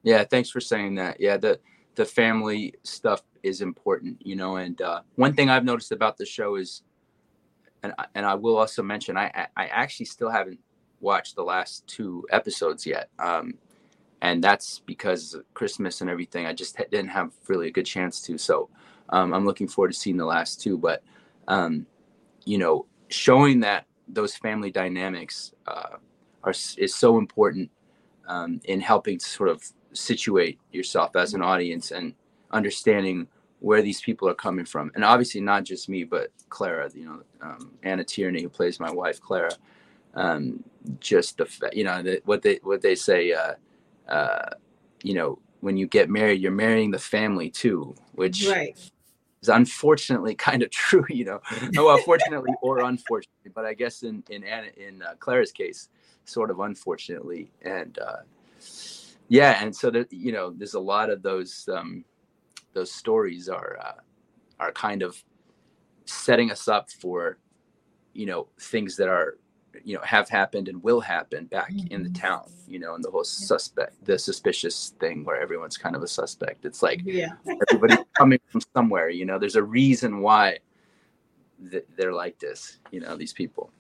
Yeah 0.04 0.24
thanks 0.24 0.50
for 0.50 0.62
saying 0.62 0.96
that. 0.96 1.20
Yeah 1.20 1.38
the 1.38 1.60
the 1.96 2.06
family 2.06 2.74
stuff 2.84 3.24
is 3.44 3.62
important 3.62 4.18
you 4.26 4.36
know 4.36 4.56
and 4.58 4.82
uh, 4.82 5.02
one 5.16 5.34
thing 5.34 5.50
i've 5.50 5.66
noticed 5.66 5.92
about 5.92 6.18
the 6.18 6.26
show 6.26 6.56
is 6.56 6.84
and 7.84 7.94
and 8.16 8.26
i 8.26 8.34
will 8.34 8.58
also 8.58 8.82
mention 8.82 9.18
i 9.18 9.48
i 9.58 9.66
actually 9.68 10.06
still 10.06 10.30
haven't 10.30 10.60
watched 11.02 11.36
the 11.36 11.44
last 11.44 11.86
two 11.88 12.26
episodes 12.32 12.86
yet 12.86 13.10
um 13.20 13.54
and 14.22 14.44
that's 14.44 14.80
because 14.80 15.36
christmas 15.54 16.02
and 16.02 16.10
everything 16.10 16.46
i 16.46 16.54
just 16.54 16.78
didn't 16.78 17.08
have 17.08 17.32
really 17.48 17.68
a 17.68 17.72
good 17.72 17.86
chance 17.86 18.22
to 18.22 18.38
so 18.38 18.70
um, 19.10 19.34
I'm 19.34 19.46
looking 19.46 19.68
forward 19.68 19.92
to 19.92 19.98
seeing 19.98 20.18
the 20.18 20.26
last 20.26 20.62
two, 20.62 20.78
but 20.78 21.04
um, 21.48 21.86
you 22.46 22.58
know, 22.58 22.86
showing 23.10 23.60
that 23.62 23.86
those 24.08 24.36
family 24.36 24.72
dynamics 24.72 25.54
uh, 25.68 25.98
are 26.44 26.54
is 26.78 26.96
so 26.96 27.18
important 27.18 27.70
um, 28.28 28.62
in 28.66 28.80
helping 28.80 29.18
to 29.18 29.26
sort 29.26 29.50
of 29.50 29.64
situate 29.94 30.60
yourself 30.72 31.16
as 31.16 31.34
an 31.34 31.42
audience 31.42 31.92
and 31.92 32.14
understanding 32.52 33.28
where 33.60 33.82
these 33.82 34.00
people 34.00 34.30
are 34.30 34.36
coming 34.36 34.66
from, 34.66 34.92
and 34.96 35.04
obviously 35.04 35.42
not 35.42 35.64
just 35.64 35.90
me, 35.90 36.04
but 36.04 36.32
Clara. 36.50 36.90
You 36.94 37.06
know, 37.06 37.22
um, 37.42 37.72
Anna 37.84 38.04
Tierney, 38.04 38.44
who 38.44 38.50
plays 38.50 38.80
my 38.80 38.92
wife, 38.92 39.20
Clara. 39.20 39.52
Um, 40.16 40.64
just 41.00 41.38
the 41.38 41.48
you 41.74 41.84
know 41.84 42.02
the, 42.02 42.22
what 42.26 42.42
they 42.42 42.60
what 42.64 42.82
they 42.82 42.96
say. 42.96 43.34
Uh, 43.34 43.54
uh, 44.08 44.50
you 45.04 45.14
know, 45.14 45.40
when 45.62 45.78
you 45.78 45.88
get 45.88 46.10
married, 46.10 46.42
you're 46.42 46.52
marrying 46.52 46.92
the 46.92 47.00
family 47.00 47.50
too, 47.50 47.96
which 48.14 48.48
right 48.48 48.78
is 49.42 49.50
unfortunately 49.50 50.36
kind 50.50 50.64
of 50.64 50.70
true, 50.70 51.06
you 51.10 51.26
know. 51.26 51.40
Oh, 51.78 51.86
well, 51.86 51.98
fortunately 52.00 52.52
or 52.62 52.80
unfortunately, 52.80 53.52
but 53.54 53.66
I 53.66 53.74
guess 53.74 54.04
in 54.04 54.24
in 54.30 54.44
Anna, 54.44 54.68
in 54.78 55.02
uh, 55.02 55.16
Clara's 55.20 55.52
case, 55.52 55.90
sort 56.26 56.52
of 56.52 56.60
unfortunately, 56.60 57.52
and 57.62 57.98
uh, 58.00 58.18
yeah, 59.28 59.64
and 59.64 59.76
so 59.76 59.90
that 59.92 60.12
you 60.12 60.32
know, 60.32 60.52
there's 60.52 60.74
a 60.74 60.80
lot 60.80 61.10
of 61.10 61.22
those 61.22 61.68
um, 61.72 62.04
those 62.74 62.92
stories 62.92 63.50
are 63.50 63.78
uh, 63.82 64.02
are 64.60 64.72
kind 64.72 65.02
of 65.02 65.22
setting 66.06 66.52
us 66.52 66.68
up 66.68 66.90
for 66.90 67.38
you 68.14 68.26
know 68.26 68.48
things 68.60 68.96
that 68.98 69.08
are 69.08 69.38
you 69.84 69.96
know 69.96 70.02
have 70.02 70.30
happened 70.30 70.68
and 70.68 70.82
will 70.84 71.00
happen 71.00 71.46
back 71.46 71.72
mm-hmm. 71.72 71.94
in 71.94 72.04
the 72.04 72.10
mm-hmm. 72.10 72.28
town 72.28 72.50
you 72.68 72.80
know 72.80 72.96
and 72.96 73.04
the 73.04 73.10
whole 73.10 73.24
suspect 73.24 73.94
the 74.06 74.18
suspicious 74.18 74.94
thing 75.00 75.24
where 75.24 75.40
everyone's 75.40 75.78
kind 75.78 75.96
of 75.96 76.04
a 76.04 76.08
suspect 76.08 76.66
it's 76.66 76.82
like 76.82 77.02
yeah 77.04 77.34
everybody 77.70 77.96
coming 78.18 78.40
from 78.48 78.62
somewhere 78.74 79.10
you 79.10 79.26
know 79.26 79.38
there's 79.38 79.56
a 79.56 79.64
reason 79.64 80.20
why 80.22 80.58
th- 81.72 81.86
they're 81.98 82.14
like 82.14 82.40
this 82.40 82.80
you 82.92 83.00
know 83.00 83.16
these 83.16 83.34
people 83.34 83.72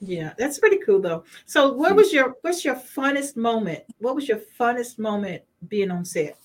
yeah 0.00 0.32
that's 0.36 0.58
pretty 0.58 0.78
cool 0.78 1.00
though 1.00 1.24
so 1.46 1.72
what 1.72 1.92
mm. 1.92 1.96
was 1.96 2.12
your 2.12 2.36
what's 2.42 2.64
your 2.64 2.74
funnest 2.74 3.36
moment 3.36 3.82
what 3.98 4.14
was 4.14 4.28
your 4.28 4.40
funnest 4.58 4.98
moment 4.98 5.42
being 5.68 5.90
on 5.90 6.04
set 6.04 6.36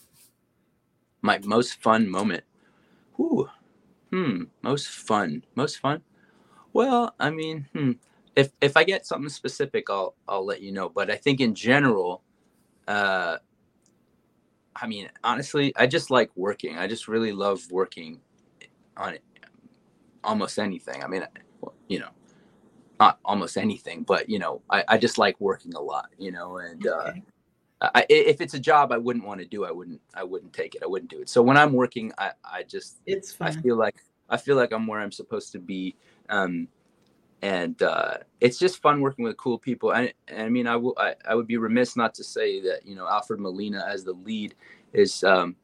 my 1.22 1.40
most 1.44 1.82
fun 1.82 2.08
moment 2.08 2.44
Whew. 3.16 3.50
hmm 4.12 4.44
most 4.62 4.88
fun 4.90 5.44
most 5.56 5.80
fun 5.80 6.02
well 6.74 7.16
i 7.20 7.30
mean 7.30 7.68
hmm 7.74 7.94
if 8.38 8.52
if 8.62 8.78
I 8.78 8.84
get 8.84 9.06
something 9.06 9.30
specific, 9.30 9.90
I'll 9.90 10.16
I'll 10.28 10.46
let 10.46 10.62
you 10.62 10.72
know. 10.72 10.90
But 10.90 11.10
I 11.10 11.16
think 11.16 11.42
in 11.42 11.56
general, 11.56 12.22
uh, 12.88 13.38
I 14.76 14.88
mean, 14.88 15.10
honestly, 15.24 15.74
I 15.76 15.88
just 15.88 16.12
like 16.12 16.30
working. 16.36 16.78
I 16.78 16.86
just 16.88 17.08
really 17.08 17.32
love 17.32 17.60
working 17.72 18.22
on 18.96 19.16
it, 19.16 19.24
almost 20.24 20.60
anything. 20.60 21.04
I 21.04 21.08
mean, 21.08 21.26
you 21.88 22.00
know, 22.00 22.10
not 23.00 23.18
almost 23.26 23.58
anything, 23.58 24.04
but 24.04 24.30
you 24.30 24.38
know, 24.38 24.62
I, 24.70 24.84
I 24.88 24.98
just 25.00 25.18
like 25.18 25.42
working 25.42 25.74
a 25.74 25.82
lot. 25.82 26.10
You 26.20 26.32
know, 26.32 26.58
and 26.60 26.86
uh, 26.86 27.14
I, 27.82 28.06
if 28.08 28.40
it's 28.40 28.54
a 28.54 28.60
job 28.60 28.92
I 28.92 28.98
wouldn't 28.98 29.26
want 29.26 29.40
to 29.40 29.48
do, 29.48 29.66
I 29.66 29.72
wouldn't 29.72 30.00
I 30.14 30.24
wouldn't 30.24 30.54
take 30.54 30.76
it. 30.76 30.84
I 30.84 30.86
wouldn't 30.86 31.10
do 31.10 31.22
it. 31.22 31.30
So 31.30 31.42
when 31.42 31.58
I'm 31.58 31.74
working, 31.74 32.14
I 32.20 32.34
I 32.46 32.62
just 32.62 33.00
it's 33.08 33.34
fun. 33.34 33.48
I 33.48 33.62
feel 33.62 33.78
like 33.78 33.96
I 34.30 34.38
feel 34.38 34.58
like 34.58 34.72
I'm 34.72 34.86
where 34.86 35.00
I'm 35.00 35.12
supposed 35.12 35.52
to 35.54 35.60
be. 35.60 35.96
Um, 36.30 36.68
and 37.42 37.82
uh, 37.82 38.18
it's 38.42 38.58
just 38.58 38.82
fun 38.82 39.02
working 39.02 39.24
with 39.24 39.38
cool 39.38 39.60
people. 39.60 39.94
And, 39.94 40.14
and 40.28 40.42
I 40.42 40.50
mean, 40.50 40.68
I, 40.68 40.74
w- 40.74 40.96
I, 40.98 41.16
I 41.28 41.36
would 41.36 41.48
be 41.48 41.58
remiss 41.58 41.96
not 41.96 42.14
to 42.16 42.24
say 42.24 42.62
that 42.62 42.86
you 42.86 42.96
know 42.96 43.08
Alfred 43.08 43.40
Molina 43.40 43.86
as 43.88 44.04
the 44.04 44.14
lead 44.14 44.56
is 44.94 45.24
um, 45.24 45.56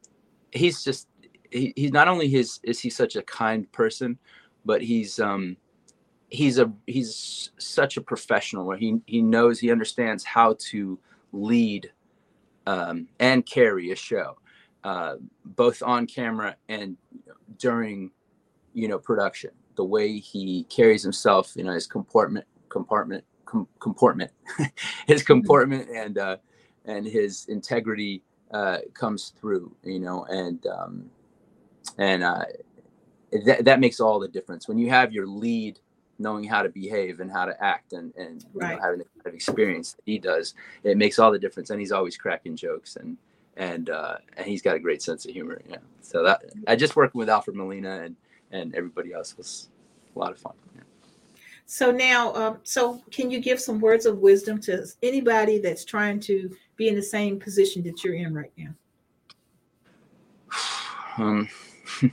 he's 0.52 0.84
just 0.84 1.08
he, 1.50 1.72
he's 1.76 1.92
not 1.92 2.08
only 2.08 2.28
his 2.28 2.60
is 2.62 2.80
he 2.80 2.90
such 2.90 3.16
a 3.16 3.22
kind 3.22 3.70
person, 3.72 4.18
but 4.64 4.82
he's 4.82 5.18
um, 5.18 5.56
he's 6.28 6.58
a 6.58 6.72
he's 6.86 7.50
such 7.58 7.96
a 7.96 8.00
professional 8.00 8.64
where 8.64 8.78
he 8.78 9.00
he 9.06 9.20
knows 9.20 9.58
he 9.58 9.72
understands 9.72 10.24
how 10.24 10.56
to 10.58 10.98
lead 11.32 11.90
um, 12.66 13.08
and 13.18 13.44
carry 13.46 13.90
a 13.90 13.96
show, 13.96 14.38
uh, 14.84 15.16
both 15.44 15.82
on 15.82 16.06
camera 16.06 16.56
and 16.68 16.96
during 17.58 18.10
you 18.74 18.88
know 18.88 18.98
production 18.98 19.50
the 19.76 19.84
way 19.84 20.18
he 20.18 20.64
carries 20.64 21.02
himself, 21.02 21.52
you 21.56 21.64
know, 21.64 21.72
his 21.72 21.86
comportment, 21.86 22.46
compartment, 22.68 23.24
com- 23.44 23.68
comportment, 23.80 24.30
his 25.06 25.22
comportment, 25.22 25.88
and 25.90 26.18
uh, 26.18 26.36
and 26.84 27.06
his 27.06 27.46
integrity 27.46 28.22
uh, 28.50 28.78
comes 28.92 29.32
through, 29.40 29.74
you 29.82 30.00
know, 30.00 30.24
and 30.24 30.66
um, 30.66 31.10
and 31.98 32.22
uh, 32.22 32.44
that 33.44 33.64
that 33.64 33.80
makes 33.80 34.00
all 34.00 34.18
the 34.18 34.28
difference 34.28 34.68
when 34.68 34.78
you 34.78 34.90
have 34.90 35.12
your 35.12 35.26
lead 35.26 35.78
knowing 36.18 36.44
how 36.44 36.62
to 36.62 36.68
behave 36.68 37.20
and 37.20 37.30
how 37.30 37.44
to 37.44 37.64
act 37.64 37.92
and 37.92 38.14
and 38.16 38.44
right. 38.54 38.76
know, 38.76 38.82
having 38.82 38.98
the 38.98 39.04
kind 39.04 39.26
of 39.26 39.34
experience 39.34 39.94
that 39.94 40.02
he 40.06 40.18
does, 40.18 40.54
it 40.82 40.96
makes 40.96 41.18
all 41.18 41.32
the 41.32 41.38
difference. 41.38 41.70
And 41.70 41.80
he's 41.80 41.92
always 41.92 42.16
cracking 42.16 42.56
jokes 42.56 42.96
and 42.96 43.16
and 43.56 43.90
uh, 43.90 44.16
and 44.36 44.46
he's 44.46 44.62
got 44.62 44.76
a 44.76 44.80
great 44.80 45.02
sense 45.02 45.24
of 45.24 45.32
humor. 45.32 45.60
Yeah. 45.68 45.76
So 46.00 46.22
that 46.24 46.42
I 46.66 46.76
just 46.76 46.96
working 46.96 47.18
with 47.18 47.28
Alfred 47.28 47.56
Molina 47.56 48.02
and 48.02 48.16
and 48.54 48.74
everybody 48.74 49.12
else 49.12 49.36
was 49.36 49.68
a 50.14 50.18
lot 50.18 50.30
of 50.30 50.38
fun. 50.38 50.54
Yeah. 50.74 50.82
So 51.66 51.90
now, 51.90 52.32
um, 52.34 52.58
so 52.62 53.02
can 53.10 53.30
you 53.30 53.40
give 53.40 53.60
some 53.60 53.80
words 53.80 54.06
of 54.06 54.18
wisdom 54.18 54.60
to 54.62 54.86
anybody 55.02 55.58
that's 55.58 55.84
trying 55.84 56.20
to 56.20 56.54
be 56.76 56.88
in 56.88 56.94
the 56.94 57.02
same 57.02 57.38
position 57.38 57.82
that 57.84 58.04
you're 58.04 58.14
in 58.14 58.32
right 58.32 58.52
now? 58.56 58.74
Um, 61.16 61.48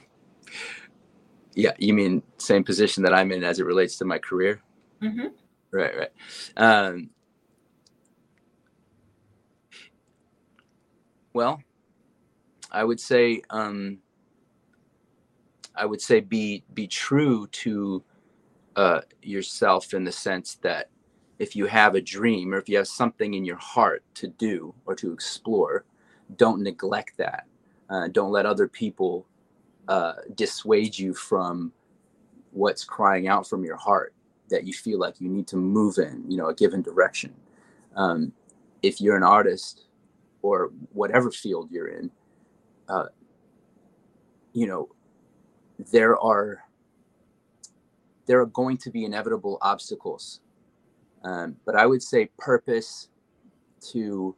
yeah, 1.56 1.72
you 1.80 1.96
mean 1.96 2.22
same 2.38 2.64
position 2.64 3.02
that 3.02 3.16
I'm 3.16 3.32
in 3.32 3.44
as 3.44 3.60
it 3.60 3.66
relates 3.66 3.98
to 3.98 4.06
my 4.06 4.20
career? 4.20 4.62
Mm-hmm. 5.02 5.30
Right, 5.72 5.98
right. 5.98 6.12
Um, 6.56 7.10
well, 11.34 11.64
I 12.72 12.84
would 12.84 13.00
say 13.00 13.42
um, 13.50 13.98
I 15.76 15.86
would 15.86 16.02
say 16.02 16.20
be 16.20 16.64
be 16.74 16.88
true 16.88 17.48
to 17.48 18.04
uh, 18.76 19.02
yourself 19.22 19.94
in 19.94 20.04
the 20.04 20.12
sense 20.12 20.56
that 20.62 20.90
if 21.40 21.56
you 21.56 21.66
have 21.66 21.96
a 21.96 22.02
dream 22.02 22.54
or 22.54 22.58
if 22.58 22.70
you 22.70 22.78
have 22.78 22.88
something 22.88 23.34
in 23.34 23.44
your 23.44 23.58
heart 23.58 24.04
to 24.16 24.28
do 24.28 24.74
or 24.86 24.96
to 24.96 25.12
explore, 25.12 25.86
don't 26.38 26.62
neglect 26.62 27.18
that. 27.18 27.48
Uh, 27.90 28.08
don't 28.10 28.32
let 28.32 28.46
other 28.46 28.68
people 28.68 29.26
uh, 29.88 30.14
dissuade 30.36 30.98
you 30.98 31.14
from 31.14 31.72
what's 32.52 32.84
crying 32.84 33.28
out 33.28 33.48
from 33.48 33.64
your 33.64 33.76
heart 33.76 34.14
that 34.50 34.66
you 34.66 34.74
feel 34.74 35.00
like 35.00 35.20
you 35.20 35.30
need 35.30 35.48
to 35.48 35.56
move 35.56 35.98
in, 35.98 36.24
you 36.30 36.38
know, 36.38 36.48
a 36.48 36.54
given 36.54 36.82
direction. 36.82 37.34
Um, 37.96 38.32
if 38.84 39.02
you're 39.02 39.18
an 39.18 39.24
artist 39.24 39.86
or 40.42 40.72
whatever 40.94 41.32
field 41.32 41.70
you're 41.72 41.88
in, 41.88 42.12
uh, 42.88 43.08
you 44.54 44.68
know 44.68 44.90
there 45.92 46.18
are 46.20 46.64
there 48.26 48.40
are 48.40 48.46
going 48.48 48.78
to 48.78 48.90
be 48.92 49.04
inevitable 49.06 49.58
obstacles. 49.62 50.42
Um, 51.24 51.56
but 51.66 51.76
i 51.76 51.86
would 51.86 52.02
say 52.02 52.32
purpose 52.40 53.10
to 53.92 54.36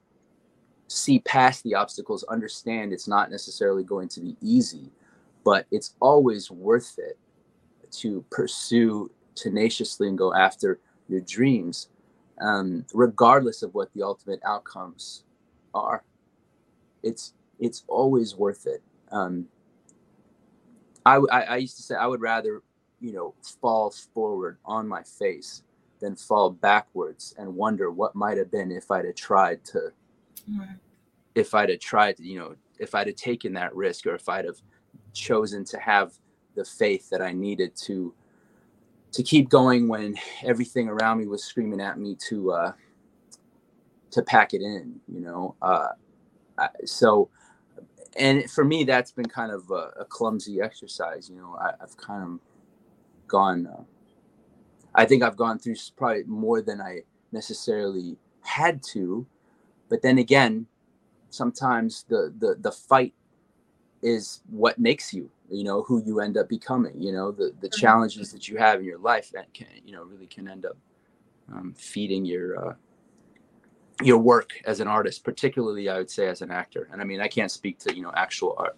see 0.89 1.19
past 1.19 1.63
the 1.63 1.73
obstacles 1.75 2.25
understand 2.25 2.91
it's 2.91 3.07
not 3.07 3.31
necessarily 3.31 3.83
going 3.85 4.09
to 4.09 4.19
be 4.19 4.35
easy 4.41 4.91
but 5.45 5.65
it's 5.71 5.95
always 6.01 6.51
worth 6.51 6.99
it 6.99 7.17
to 7.89 8.25
pursue 8.29 9.09
tenaciously 9.33 10.09
and 10.09 10.17
go 10.17 10.33
after 10.33 10.81
your 11.07 11.21
dreams 11.21 11.87
um, 12.41 12.85
regardless 12.93 13.63
of 13.63 13.73
what 13.73 13.91
the 13.93 14.03
ultimate 14.03 14.39
outcomes 14.45 15.23
are. 15.73 16.03
It's 17.01 17.33
it's 17.59 17.83
always 17.87 18.35
worth 18.35 18.65
it. 18.65 18.81
Um, 19.11 19.47
I, 21.05 21.17
I, 21.31 21.41
I 21.41 21.55
used 21.57 21.77
to 21.77 21.83
say 21.83 21.95
I 21.95 22.07
would 22.07 22.21
rather, 22.21 22.61
you 22.99 23.13
know, 23.13 23.33
fall 23.61 23.91
forward 24.13 24.57
on 24.65 24.87
my 24.87 25.03
face 25.03 25.63
than 25.99 26.15
fall 26.15 26.49
backwards 26.49 27.33
and 27.37 27.55
wonder 27.55 27.91
what 27.91 28.15
might 28.15 28.37
have 28.37 28.51
been 28.51 28.71
if 28.71 28.91
I'd 28.91 29.05
have 29.05 29.15
tried 29.15 29.63
to, 29.65 29.91
mm. 30.49 30.77
if 31.35 31.53
I'd 31.53 31.69
have 31.69 31.79
tried 31.79 32.17
to, 32.17 32.23
you 32.23 32.39
know, 32.39 32.55
if 32.79 32.95
I'd 32.95 33.07
have 33.07 33.15
taken 33.15 33.53
that 33.53 33.75
risk 33.75 34.05
or 34.05 34.15
if 34.15 34.27
I'd 34.27 34.45
have 34.45 34.61
chosen 35.13 35.63
to 35.65 35.79
have 35.79 36.13
the 36.55 36.65
faith 36.65 37.09
that 37.09 37.21
I 37.21 37.31
needed 37.31 37.75
to, 37.83 38.13
to 39.11 39.23
keep 39.23 39.49
going 39.49 39.87
when 39.87 40.15
everything 40.43 40.89
around 40.89 41.19
me 41.19 41.27
was 41.27 41.43
screaming 41.43 41.81
at 41.81 41.99
me 41.99 42.15
to, 42.27 42.51
uh, 42.51 42.71
to 44.11 44.21
pack 44.23 44.53
it 44.53 44.61
in, 44.61 44.99
you 45.07 45.21
know? 45.21 45.55
Uh, 45.61 45.89
so, 46.85 47.29
and 48.17 48.49
for 48.49 48.63
me, 48.63 48.83
that's 48.83 49.11
been 49.11 49.27
kind 49.27 49.51
of 49.51 49.69
a, 49.71 49.91
a 50.01 50.05
clumsy 50.05 50.61
exercise. 50.61 51.29
You 51.29 51.37
know, 51.37 51.57
I, 51.59 51.73
have 51.79 51.95
kind 51.97 52.23
of 52.23 52.39
gone. 53.27 53.67
Uh, 53.67 53.83
I 54.95 55.05
think 55.05 55.23
I've 55.23 55.37
gone 55.37 55.59
through 55.59 55.75
probably 55.97 56.23
more 56.23 56.61
than 56.61 56.81
I 56.81 57.01
necessarily 57.31 58.17
had 58.41 58.83
to, 58.91 59.25
but 59.89 60.01
then 60.01 60.17
again, 60.17 60.67
sometimes 61.29 62.05
the 62.07 62.33
the 62.39 62.55
the 62.59 62.71
fight 62.71 63.13
is 64.01 64.41
what 64.49 64.77
makes 64.77 65.13
you 65.13 65.29
you 65.49 65.63
know 65.63 65.81
who 65.83 66.03
you 66.05 66.19
end 66.19 66.37
up 66.37 66.49
becoming 66.49 66.93
you 67.01 67.11
know 67.11 67.31
the 67.31 67.53
the 67.61 67.69
mm-hmm. 67.69 67.81
challenges 67.81 68.31
that 68.31 68.47
you 68.47 68.57
have 68.57 68.79
in 68.79 68.85
your 68.85 68.99
life 68.99 69.31
that 69.31 69.51
can 69.53 69.67
you 69.85 69.93
know 69.93 70.03
really 70.03 70.27
can 70.27 70.47
end 70.47 70.65
up 70.65 70.77
um, 71.51 71.73
feeding 71.77 72.25
your 72.25 72.67
uh, 72.67 72.73
your 74.01 74.17
work 74.17 74.51
as 74.65 74.79
an 74.79 74.87
artist, 74.87 75.23
particularly 75.23 75.89
I 75.89 75.97
would 75.97 76.09
say 76.09 76.27
as 76.27 76.41
an 76.41 76.51
actor. 76.51 76.87
And 76.91 77.01
I 77.01 77.05
mean, 77.05 77.21
I 77.21 77.27
can't 77.27 77.51
speak 77.51 77.79
to, 77.79 77.95
you 77.95 78.01
know, 78.01 78.11
actual 78.15 78.55
art, 78.57 78.75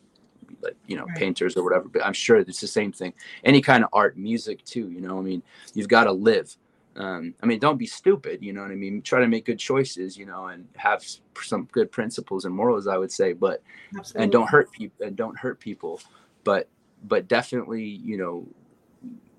like, 0.62 0.76
you 0.88 0.98
know, 0.98 1.06
right. 1.06 1.18
painters 1.18 1.56
or 1.56 1.64
whatever, 1.64 1.88
but 1.88 2.06
I'm 2.06 2.14
sure 2.14 2.38
it's 2.38 2.62
the 2.62 2.68
same 2.68 2.92
thing. 2.92 3.14
Any 3.44 3.62
kind 3.62 3.84
of 3.84 3.90
art, 3.94 4.18
music 4.18 4.64
too, 4.66 4.90
you 4.90 5.02
know, 5.02 5.18
I 5.18 5.22
mean, 5.22 5.42
you've 5.74 5.88
got 5.88 6.06
to 6.06 6.12
live. 6.12 6.56
Um, 6.98 7.34
I 7.44 7.46
mean, 7.46 7.60
don't 7.60 7.78
be 7.78 7.88
stupid, 7.88 8.42
you 8.42 8.54
know 8.54 8.62
what 8.62 8.72
I 8.72 8.76
mean? 8.76 9.02
Try 9.02 9.20
to 9.20 9.28
make 9.28 9.46
good 9.46 9.60
choices, 9.60 10.18
you 10.18 10.26
know, 10.26 10.48
and 10.48 10.68
have 10.78 11.04
some 11.42 11.68
good 11.72 11.92
principles 11.92 12.46
and 12.46 12.56
morals, 12.56 12.88
I 12.88 12.98
would 12.98 13.12
say, 13.12 13.34
but, 13.34 13.62
Absolutely. 13.98 14.24
and 14.24 14.32
don't 14.32 14.50
hurt 14.50 14.72
people 14.72 15.06
and 15.06 15.16
don't 15.16 15.38
hurt 15.38 15.60
people, 15.60 16.00
but, 16.44 16.70
but 17.04 17.28
definitely, 17.28 17.84
you 17.84 18.18
know, 18.18 18.48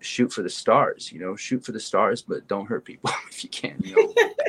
shoot 0.00 0.32
for 0.32 0.42
the 0.42 0.50
stars, 0.50 1.10
you 1.10 1.18
know, 1.18 1.34
shoot 1.34 1.64
for 1.64 1.72
the 1.72 1.80
stars, 1.80 2.22
but 2.22 2.46
don't 2.46 2.66
hurt 2.66 2.84
people 2.84 3.10
if 3.30 3.42
you 3.42 3.50
can, 3.50 3.76
you 3.82 3.96
know. 3.96 4.14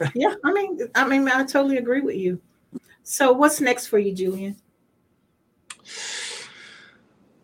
yeah, 0.14 0.34
I 0.44 0.52
mean, 0.52 0.78
I 0.94 1.06
mean, 1.06 1.28
I 1.28 1.44
totally 1.44 1.78
agree 1.78 2.00
with 2.00 2.16
you. 2.16 2.40
So, 3.02 3.32
what's 3.32 3.60
next 3.60 3.86
for 3.86 3.98
you, 3.98 4.12
Julian? 4.12 4.56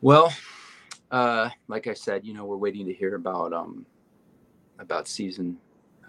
Well, 0.00 0.32
uh, 1.10 1.50
like 1.68 1.86
I 1.86 1.94
said, 1.94 2.24
you 2.24 2.34
know, 2.34 2.44
we're 2.44 2.56
waiting 2.56 2.86
to 2.86 2.92
hear 2.92 3.14
about 3.14 3.52
um 3.52 3.86
about 4.78 5.08
season. 5.08 5.56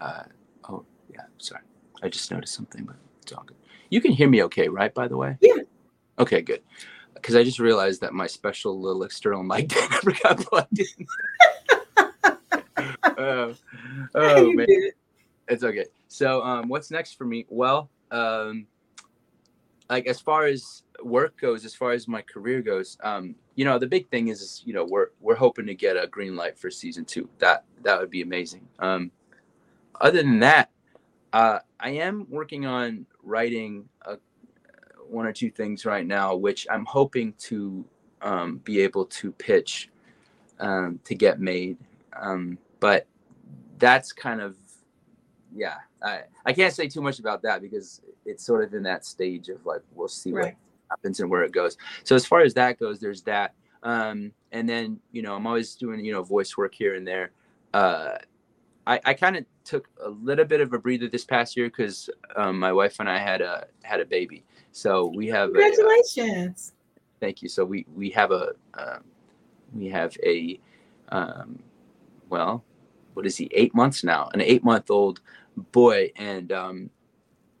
Uh, 0.00 0.24
oh, 0.68 0.84
yeah, 1.12 1.22
sorry, 1.38 1.62
I 2.02 2.08
just 2.08 2.30
noticed 2.30 2.54
something, 2.54 2.84
but 2.84 2.96
it's 3.22 3.32
all 3.32 3.44
good. 3.44 3.56
You 3.90 4.00
can 4.00 4.12
hear 4.12 4.28
me 4.28 4.42
okay, 4.44 4.68
right? 4.68 4.92
By 4.92 5.08
the 5.08 5.16
way. 5.16 5.36
Yeah. 5.40 5.62
Okay, 6.18 6.42
good. 6.42 6.62
Because 7.14 7.34
I 7.34 7.44
just 7.44 7.58
realized 7.58 8.00
that 8.02 8.12
my 8.12 8.26
special 8.26 8.80
little 8.80 9.02
external 9.02 9.42
mic 9.42 9.72
never 9.92 10.12
got 10.22 10.38
plugged 10.38 10.78
in. 10.78 11.06
uh, 13.16 13.54
oh 14.14 14.52
man. 14.52 14.66
It's 15.48 15.62
okay. 15.62 15.86
So, 16.08 16.42
um, 16.42 16.68
what's 16.68 16.90
next 16.90 17.14
for 17.14 17.24
me? 17.24 17.46
Well, 17.48 17.90
um, 18.10 18.66
like 19.88 20.06
as 20.06 20.20
far 20.20 20.46
as 20.46 20.82
work 21.02 21.38
goes, 21.40 21.64
as 21.64 21.74
far 21.74 21.92
as 21.92 22.08
my 22.08 22.22
career 22.22 22.62
goes, 22.62 22.96
um, 23.02 23.34
you 23.54 23.64
know, 23.64 23.78
the 23.78 23.86
big 23.86 24.08
thing 24.08 24.28
is, 24.28 24.62
you 24.64 24.72
know, 24.72 24.84
we're 24.84 25.08
we're 25.20 25.36
hoping 25.36 25.66
to 25.66 25.74
get 25.74 25.96
a 25.96 26.06
green 26.06 26.36
light 26.36 26.58
for 26.58 26.70
season 26.70 27.04
two. 27.04 27.28
That 27.38 27.64
that 27.82 28.00
would 28.00 28.10
be 28.10 28.22
amazing. 28.22 28.66
Um, 28.78 29.10
other 30.00 30.22
than 30.22 30.40
that, 30.40 30.70
uh, 31.32 31.60
I 31.80 31.90
am 31.90 32.26
working 32.28 32.66
on 32.66 33.06
writing 33.22 33.88
a, 34.02 34.16
one 35.08 35.26
or 35.26 35.32
two 35.32 35.50
things 35.50 35.86
right 35.86 36.06
now, 36.06 36.34
which 36.34 36.66
I'm 36.70 36.84
hoping 36.84 37.32
to 37.38 37.84
um, 38.22 38.58
be 38.58 38.80
able 38.80 39.06
to 39.06 39.32
pitch 39.32 39.90
um, 40.60 41.00
to 41.04 41.14
get 41.14 41.40
made. 41.40 41.78
Um, 42.18 42.58
but 42.80 43.06
that's 43.78 44.12
kind 44.12 44.40
of 44.40 44.56
yeah, 45.54 45.76
I, 46.06 46.22
I 46.44 46.52
can't 46.52 46.72
say 46.72 46.88
too 46.88 47.00
much 47.02 47.18
about 47.18 47.42
that 47.42 47.60
because 47.60 48.00
it's 48.24 48.44
sort 48.44 48.64
of 48.64 48.74
in 48.74 48.82
that 48.84 49.04
stage 49.04 49.48
of 49.48 49.64
like 49.66 49.82
we'll 49.94 50.08
see 50.08 50.32
right. 50.32 50.44
what 50.44 50.54
happens 50.90 51.20
and 51.20 51.30
where 51.30 51.42
it 51.42 51.52
goes. 51.52 51.76
So 52.04 52.14
as 52.14 52.24
far 52.24 52.40
as 52.40 52.54
that 52.54 52.78
goes, 52.78 53.00
there's 53.00 53.22
that. 53.22 53.54
Um, 53.82 54.32
and 54.52 54.68
then 54.68 55.00
you 55.12 55.22
know 55.22 55.34
I'm 55.34 55.46
always 55.46 55.74
doing 55.74 56.04
you 56.04 56.12
know 56.12 56.22
voice 56.22 56.56
work 56.56 56.74
here 56.74 56.94
and 56.94 57.06
there. 57.06 57.32
Uh, 57.74 58.18
I, 58.86 59.00
I 59.04 59.14
kind 59.14 59.36
of 59.36 59.44
took 59.64 59.88
a 60.04 60.08
little 60.08 60.44
bit 60.44 60.60
of 60.60 60.72
a 60.72 60.78
breather 60.78 61.08
this 61.08 61.24
past 61.24 61.56
year 61.56 61.66
because 61.66 62.08
um, 62.36 62.58
my 62.58 62.72
wife 62.72 62.96
and 63.00 63.08
I 63.08 63.18
had 63.18 63.40
a 63.40 63.66
had 63.82 64.00
a 64.00 64.04
baby. 64.04 64.44
So 64.72 65.06
we 65.06 65.26
have 65.28 65.52
congratulations. 65.52 66.72
A, 66.72 67.00
uh, 67.00 67.02
thank 67.20 67.42
you. 67.42 67.48
So 67.48 67.64
we 67.64 67.86
we 67.94 68.10
have 68.10 68.30
a 68.30 68.52
um, 68.74 69.04
we 69.74 69.88
have 69.88 70.16
a 70.22 70.60
um, 71.08 71.58
well, 72.28 72.64
what 73.14 73.26
is 73.26 73.36
he? 73.36 73.48
Eight 73.52 73.74
months 73.74 74.04
now, 74.04 74.28
an 74.34 74.40
eight 74.40 74.64
month 74.64 74.90
old 74.90 75.20
boy 75.72 76.10
and 76.16 76.52
um 76.52 76.90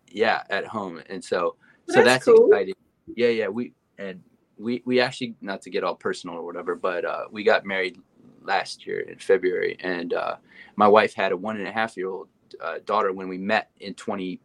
yeah 0.08 0.42
at 0.50 0.66
home 0.66 1.02
and 1.08 1.22
so 1.22 1.56
so 1.88 1.96
that's, 1.96 2.06
that's 2.06 2.24
cool. 2.24 2.48
exciting 2.48 2.74
yeah 3.14 3.28
yeah 3.28 3.48
we 3.48 3.72
and 3.98 4.22
we 4.58 4.82
we 4.84 5.00
actually 5.00 5.34
not 5.40 5.62
to 5.62 5.70
get 5.70 5.84
all 5.84 5.94
personal 5.94 6.36
or 6.36 6.44
whatever 6.44 6.74
but 6.74 7.04
uh 7.04 7.24
we 7.30 7.42
got 7.42 7.64
married 7.64 7.98
last 8.42 8.86
year 8.86 9.00
in 9.00 9.18
february 9.18 9.76
and 9.80 10.14
uh 10.14 10.36
my 10.76 10.86
wife 10.86 11.14
had 11.14 11.32
a 11.32 11.36
one 11.36 11.56
and 11.56 11.66
a 11.66 11.72
half 11.72 11.96
year 11.96 12.08
old 12.08 12.28
uh, 12.60 12.78
daughter 12.84 13.12
when 13.12 13.28
we 13.28 13.38
met 13.38 13.70
in 13.80 13.92
20 13.94 14.40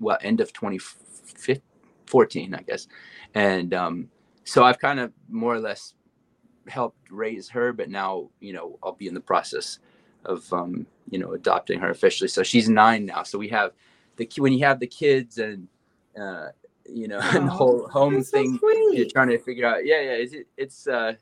well 0.00 0.18
end 0.22 0.40
of 0.40 0.52
2014 0.52 2.54
i 2.54 2.62
guess 2.62 2.88
and 3.34 3.72
um 3.72 4.08
so 4.44 4.64
i've 4.64 4.78
kind 4.78 4.98
of 4.98 5.12
more 5.28 5.54
or 5.54 5.60
less 5.60 5.94
helped 6.66 6.98
raise 7.10 7.48
her 7.48 7.72
but 7.72 7.88
now 7.88 8.28
you 8.40 8.52
know 8.52 8.78
i'll 8.82 8.92
be 8.92 9.06
in 9.06 9.14
the 9.14 9.20
process 9.20 9.78
of 10.26 10.52
um, 10.52 10.86
you 11.10 11.18
know 11.18 11.32
adopting 11.32 11.80
her 11.80 11.90
officially. 11.90 12.28
So 12.28 12.42
she's 12.42 12.68
nine 12.68 13.06
now. 13.06 13.22
So 13.22 13.38
we 13.38 13.48
have 13.48 13.72
the 14.16 14.28
when 14.38 14.52
you 14.52 14.64
have 14.64 14.80
the 14.80 14.86
kids 14.86 15.38
and 15.38 15.68
uh, 16.20 16.48
you 16.88 17.08
know 17.08 17.18
oh, 17.22 17.36
and 17.36 17.48
the 17.48 17.52
whole 17.52 17.88
home 17.88 18.22
thing 18.22 18.58
so 18.58 18.70
you're 18.92 19.08
trying 19.08 19.28
to 19.28 19.38
figure 19.38 19.66
out. 19.66 19.84
Yeah, 19.84 20.00
yeah, 20.00 20.12
it's 20.12 20.34
it's 20.56 20.86
uh, 20.86 21.14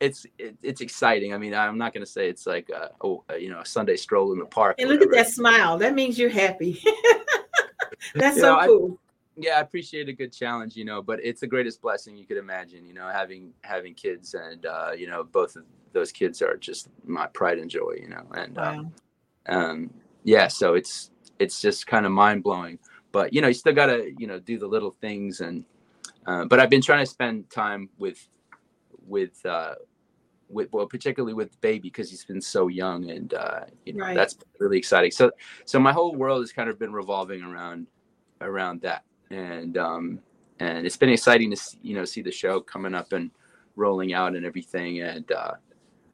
it's 0.00 0.26
it, 0.38 0.56
it's 0.62 0.80
exciting. 0.80 1.34
I 1.34 1.38
mean, 1.38 1.54
I'm 1.54 1.78
not 1.78 1.94
going 1.94 2.04
to 2.04 2.10
say 2.10 2.28
it's 2.28 2.46
like 2.46 2.70
a, 2.70 2.90
a, 3.28 3.38
you 3.38 3.50
know 3.50 3.60
a 3.60 3.66
Sunday 3.66 3.96
stroll 3.96 4.32
in 4.32 4.38
the 4.38 4.46
park. 4.46 4.76
And 4.78 4.88
look 4.88 5.02
at 5.02 5.10
that 5.12 5.28
smile. 5.28 5.78
That 5.78 5.94
means 5.94 6.18
you're 6.18 6.30
happy. 6.30 6.82
That's 8.14 8.36
you 8.36 8.42
so 8.42 8.56
know, 8.56 8.66
cool. 8.66 8.98
Yeah, 9.36 9.58
I 9.58 9.60
appreciate 9.60 10.08
a 10.08 10.12
good 10.12 10.32
challenge, 10.32 10.76
you 10.76 10.84
know, 10.84 11.00
but 11.00 11.18
it's 11.22 11.40
the 11.40 11.46
greatest 11.46 11.80
blessing 11.80 12.16
you 12.16 12.26
could 12.26 12.36
imagine, 12.36 12.84
you 12.84 12.92
know, 12.92 13.08
having 13.08 13.52
having 13.62 13.94
kids 13.94 14.34
and 14.34 14.66
uh, 14.66 14.92
you 14.96 15.06
know, 15.06 15.24
both 15.24 15.56
of 15.56 15.64
those 15.92 16.12
kids 16.12 16.42
are 16.42 16.56
just 16.56 16.88
my 17.04 17.26
pride 17.28 17.58
and 17.58 17.70
joy, 17.70 17.96
you 18.00 18.08
know. 18.08 18.24
And 18.34 18.56
wow. 18.56 18.78
um, 18.78 18.92
um, 19.46 19.94
yeah, 20.24 20.48
so 20.48 20.74
it's 20.74 21.10
it's 21.38 21.60
just 21.60 21.86
kind 21.86 22.06
of 22.06 22.12
mind 22.12 22.42
blowing. 22.42 22.78
But 23.10 23.32
you 23.32 23.40
know, 23.40 23.48
you 23.48 23.54
still 23.54 23.74
gotta 23.74 24.12
you 24.18 24.26
know 24.26 24.38
do 24.38 24.58
the 24.58 24.66
little 24.66 24.90
things. 24.90 25.40
And 25.40 25.64
uh, 26.26 26.44
but 26.44 26.60
I've 26.60 26.70
been 26.70 26.82
trying 26.82 27.04
to 27.04 27.10
spend 27.10 27.50
time 27.50 27.88
with 27.98 28.28
with 29.06 29.44
uh, 29.46 29.74
with 30.48 30.72
well, 30.72 30.86
particularly 30.86 31.34
with 31.34 31.58
baby 31.60 31.88
because 31.88 32.10
he's 32.10 32.24
been 32.24 32.40
so 32.40 32.68
young, 32.68 33.10
and 33.10 33.34
uh, 33.34 33.60
you 33.84 33.94
know 33.94 34.04
right. 34.04 34.14
that's 34.14 34.36
really 34.58 34.78
exciting. 34.78 35.10
So 35.10 35.30
so 35.64 35.78
my 35.78 35.92
whole 35.92 36.14
world 36.14 36.42
has 36.42 36.52
kind 36.52 36.68
of 36.68 36.78
been 36.78 36.92
revolving 36.92 37.42
around 37.42 37.86
around 38.40 38.82
that, 38.82 39.04
and 39.32 39.76
um, 39.76 40.20
and 40.60 40.86
it's 40.86 40.96
been 40.96 41.08
exciting 41.08 41.50
to 41.50 41.56
see, 41.56 41.78
you 41.82 41.94
know 41.94 42.04
see 42.04 42.22
the 42.22 42.32
show 42.32 42.60
coming 42.60 42.94
up 42.94 43.12
and 43.12 43.30
rolling 43.76 44.12
out 44.12 44.36
and 44.36 44.44
everything 44.44 45.00
and 45.00 45.30
uh, 45.32 45.54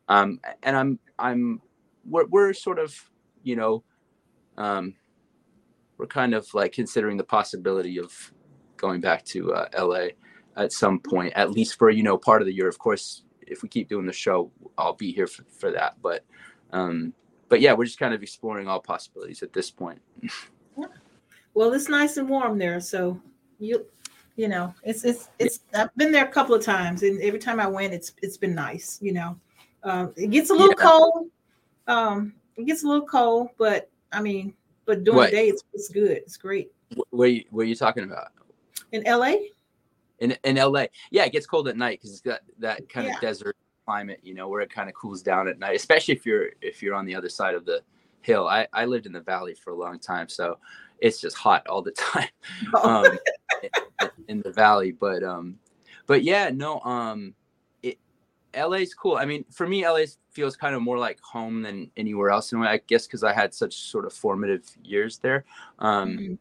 um, 0.09 0.40
and 0.62 0.76
I'm 0.76 0.98
I'm 1.18 1.61
we're, 2.09 2.26
we're 2.26 2.52
sort 2.52 2.78
of 2.78 2.94
you 3.42 3.57
know 3.57 3.85
um, 4.57 4.94
we're 5.98 6.07
kind 6.07 6.35
of 6.35 6.52
like 6.54 6.72
considering 6.72 7.16
the 7.16 7.24
possibility 7.24 7.98
of 7.98 8.33
going 8.76 9.00
back 9.00 9.24
to 9.24 9.52
uh, 9.52 9.68
LA 9.76 10.09
at 10.57 10.72
some 10.72 10.98
point, 10.98 11.33
at 11.35 11.50
least 11.50 11.78
for 11.78 11.90
you 11.90 12.02
know 12.02 12.18
part 12.18 12.42
of 12.42 12.46
the 12.46 12.54
year. 12.54 12.68
Of 12.68 12.78
course, 12.78 13.22
if 13.42 13.62
we 13.62 13.68
keep 13.68 13.88
doing 13.88 14.07
the 14.07 14.12
show, 14.12 14.50
I'll 14.76 14.94
be 14.94 15.12
here 15.12 15.26
for, 15.26 15.44
for 15.44 15.70
that. 15.72 15.96
But 16.02 16.24
um, 16.72 17.12
but 17.48 17.61
yeah, 17.61 17.72
we're 17.72 17.85
just 17.85 17.98
kind 17.98 18.14
of 18.14 18.22
exploring 18.22 18.68
all 18.68 18.81
possibilities 18.81 19.42
at 19.42 19.52
this 19.52 19.70
point. 19.70 20.00
Well, 21.58 21.72
it's 21.72 21.88
nice 21.88 22.18
and 22.18 22.28
warm 22.28 22.56
there, 22.56 22.78
so 22.78 23.20
you 23.58 23.84
you 24.36 24.46
know 24.46 24.72
it's 24.84 25.04
it's 25.04 25.28
it's 25.40 25.58
I've 25.74 25.92
been 25.96 26.12
there 26.12 26.24
a 26.24 26.30
couple 26.30 26.54
of 26.54 26.64
times, 26.64 27.02
and 27.02 27.20
every 27.20 27.40
time 27.40 27.58
I 27.58 27.66
went, 27.66 27.92
it's 27.92 28.12
it's 28.22 28.36
been 28.36 28.54
nice. 28.54 28.96
You 29.02 29.12
know, 29.12 29.40
um, 29.82 30.12
it 30.14 30.30
gets 30.30 30.50
a 30.50 30.52
little 30.52 30.76
yeah. 30.78 30.88
cold. 30.88 31.30
Um, 31.88 32.34
it 32.56 32.64
gets 32.66 32.84
a 32.84 32.86
little 32.86 33.04
cold, 33.04 33.48
but 33.58 33.90
I 34.12 34.22
mean, 34.22 34.54
but 34.84 35.02
during 35.02 35.16
what? 35.16 35.30
the 35.32 35.36
day, 35.36 35.48
it's 35.48 35.64
it's 35.72 35.88
good. 35.88 36.12
It's 36.18 36.36
great. 36.36 36.70
Where 37.10 37.28
you, 37.28 37.44
where 37.50 37.64
are 37.64 37.68
you 37.68 37.74
talking 37.74 38.04
about? 38.04 38.28
In 38.92 39.02
LA. 39.02 39.34
In 40.20 40.36
in 40.44 40.54
LA, 40.54 40.84
yeah, 41.10 41.24
it 41.24 41.32
gets 41.32 41.46
cold 41.46 41.66
at 41.66 41.76
night 41.76 41.98
because 41.98 42.12
it's 42.12 42.20
got 42.20 42.42
that 42.60 42.88
kind 42.88 43.08
yeah. 43.08 43.16
of 43.16 43.20
desert 43.20 43.56
climate, 43.84 44.20
you 44.22 44.34
know, 44.34 44.46
where 44.46 44.60
it 44.60 44.70
kind 44.70 44.88
of 44.88 44.94
cools 44.94 45.22
down 45.22 45.48
at 45.48 45.58
night, 45.58 45.74
especially 45.74 46.14
if 46.14 46.24
you're 46.24 46.50
if 46.62 46.84
you're 46.84 46.94
on 46.94 47.04
the 47.04 47.16
other 47.16 47.28
side 47.28 47.56
of 47.56 47.64
the 47.64 47.82
hill. 48.22 48.46
I, 48.46 48.68
I 48.72 48.84
lived 48.84 49.06
in 49.06 49.12
the 49.12 49.20
valley 49.20 49.54
for 49.54 49.70
a 49.70 49.76
long 49.76 49.98
time, 49.98 50.28
so 50.28 50.58
it's 51.00 51.20
just 51.20 51.37
hot 51.37 51.66
all 51.68 51.82
the 51.82 51.90
time 51.92 52.28
oh. 52.74 53.04
um, 53.04 53.18
in, 53.62 54.11
in 54.28 54.42
the 54.42 54.52
valley. 54.52 54.92
But 54.92 55.22
um, 55.22 55.58
but 56.06 56.22
yeah, 56.22 56.50
no, 56.52 56.80
um, 56.80 57.34
it 57.82 57.98
LA's 58.56 58.94
cool. 58.94 59.16
I 59.16 59.24
mean, 59.24 59.44
for 59.50 59.66
me, 59.66 59.87
LA 59.87 60.04
feels 60.30 60.56
kind 60.56 60.74
of 60.74 60.82
more 60.82 60.98
like 60.98 61.20
home 61.20 61.62
than 61.62 61.90
anywhere 61.96 62.30
else. 62.30 62.52
And 62.52 62.64
I 62.64 62.80
guess 62.87 63.06
because 63.06 63.24
I 63.24 63.32
had 63.32 63.52
such 63.52 63.74
sort 63.74 64.06
of 64.06 64.12
formative 64.12 64.64
years 64.82 65.18
there. 65.18 65.44
Um, 65.78 66.08
mm-hmm. 66.11 66.34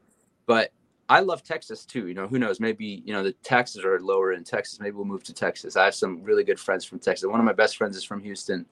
But 0.46 0.72
I 1.10 1.22
love 1.22 1.44
Texas 1.44 1.86
too. 1.86 2.08
You 2.08 2.14
know, 2.14 2.28
who 2.28 2.40
knows? 2.40 2.60
Maybe 2.60 3.02
you 3.06 3.14
know 3.14 3.24
the 3.24 3.32
taxes 3.32 3.84
are 3.86 4.00
lower 4.00 4.34
in 4.34 4.44
Texas. 4.44 4.80
Maybe 4.80 4.96
we'll 4.96 5.06
move 5.06 5.24
to 5.26 5.34
Texas. 5.34 5.76
I 5.76 5.86
have 5.86 5.96
some 5.96 6.24
really 6.24 6.44
good 6.44 6.60
friends 6.60 6.86
from 6.86 7.00
Texas. 7.00 7.28
One 7.28 7.40
of 7.40 7.46
my 7.46 7.54
best 7.54 7.78
friends 7.78 7.96
is 7.96 8.04
from 8.04 8.22
Houston, 8.24 8.66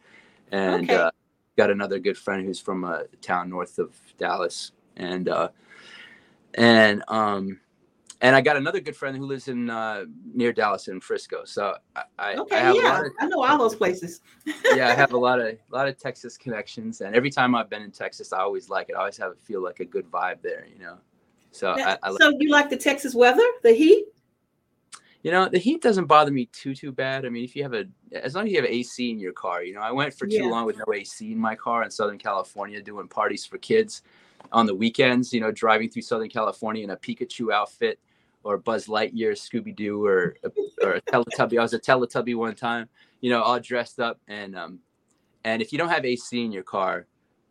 and 0.52 0.90
okay. 0.90 0.96
uh, 0.96 1.12
got 1.58 1.70
another 1.70 2.00
good 2.00 2.18
friend 2.18 2.46
who's 2.46 2.60
from 2.60 2.84
a 2.84 3.04
town 3.22 3.50
north 3.50 3.80
of 3.80 3.96
Dallas, 4.18 4.74
and 4.98 5.30
uh, 5.30 5.50
and 6.56 7.04
um, 7.08 7.60
and 8.22 8.36
I 8.36 8.42
got 8.42 8.58
another 8.58 8.80
good 8.80 8.96
friend 8.96 9.16
who 9.16 9.26
lives 9.26 9.50
in 9.50 9.70
uh, 9.70 10.06
near 10.34 10.54
Dallas 10.54 10.88
in 10.88 11.00
Frisco. 11.00 11.44
So 11.46 11.76
I, 12.18 12.36
okay, 12.36 12.58
I 12.58 12.74
yeah, 12.74 13.02
of, 13.02 13.12
I 13.20 13.28
know 13.28 13.44
all 13.44 13.58
those 13.58 13.76
places. 13.76 14.22
yeah, 14.74 14.90
I 14.90 14.94
have 14.94 15.14
a 15.14 15.18
lot 15.28 15.40
of 15.40 15.48
a 15.48 15.60
lot 15.70 15.88
of 15.88 15.98
Texas 15.98 16.38
connections, 16.38 17.02
and 17.02 17.16
every 17.16 17.30
time 17.30 17.56
I've 17.56 17.70
been 17.70 17.82
in 17.82 17.92
Texas, 17.92 18.34
I 18.34 18.40
always 18.40 18.70
like 18.70 18.90
it. 18.90 18.96
I 18.96 19.00
always 19.00 19.18
have 19.18 19.32
it 19.32 19.40
feel 19.40 19.62
like 19.62 19.80
a 19.80 19.86
good 19.86 20.10
vibe 20.10 20.42
there, 20.42 20.66
you 20.72 20.80
know. 20.80 20.98
So 21.52 21.76
now, 21.76 21.98
I, 22.02 22.10
I 22.10 22.18
so 22.18 22.32
you 22.40 22.50
like 22.50 22.70
the 22.70 22.78
Texas 22.78 23.14
weather, 23.14 23.46
the 23.64 23.74
heat? 23.74 24.06
You 25.24 25.32
know, 25.32 25.50
the 25.50 25.58
heat 25.58 25.82
doesn't 25.82 26.06
bother 26.06 26.32
me 26.32 26.46
too 26.48 26.74
too 26.74 26.92
bad. 26.92 27.26
I 27.26 27.30
mean, 27.30 27.44
if 27.44 27.56
you 27.56 27.64
have 27.64 27.74
a 27.74 27.86
as 28.14 28.36
long 28.36 28.46
as 28.46 28.52
you 28.52 28.62
have 28.62 28.70
AC 28.70 29.10
in 29.10 29.20
your 29.20 29.34
car, 29.34 29.64
you 29.64 29.74
know, 29.74 29.82
I 29.82 29.92
went 29.92 30.14
for 30.14 30.26
too 30.26 30.36
yeah. 30.36 30.50
long 30.50 30.66
with 30.66 30.78
no 30.78 30.94
AC 30.94 31.32
in 31.32 31.38
my 31.38 31.56
car 31.56 31.84
in 31.84 31.92
Southern 31.92 32.18
California 32.18 32.82
doing 32.82 33.08
parties 33.08 33.46
for 33.46 33.58
kids 33.58 34.04
on 34.52 34.66
the 34.66 34.76
weekends, 34.76 35.34
you 35.34 35.42
know, 35.42 35.52
driving 35.52 35.90
through 35.90 36.04
Southern 36.04 36.30
California 36.30 36.84
in 36.84 36.90
a 36.92 36.98
Pikachu 36.98 37.54
outfit 37.54 38.00
or 38.44 38.58
Buzz 38.58 38.88
Lightyear, 38.88 39.32
Scooby 39.32 39.76
Doo, 39.76 40.06
or 40.06 40.36
or 40.82 40.94
a 40.94 41.02
Teletubby. 41.02 41.58
I 41.58 41.64
was 41.64 41.74
a 41.74 41.80
Teletubby 41.80 42.36
one 42.36 42.56
time, 42.56 42.88
you 43.22 43.30
know, 43.30 43.42
all 43.42 43.60
dressed 43.60 44.00
up, 44.00 44.20
and 44.28 44.56
um, 44.56 44.80
and 45.44 45.62
if 45.62 45.72
you 45.72 45.78
don't 45.78 45.90
have 45.90 46.06
AC 46.06 46.44
in 46.44 46.52
your 46.52 46.64
car, 46.64 47.08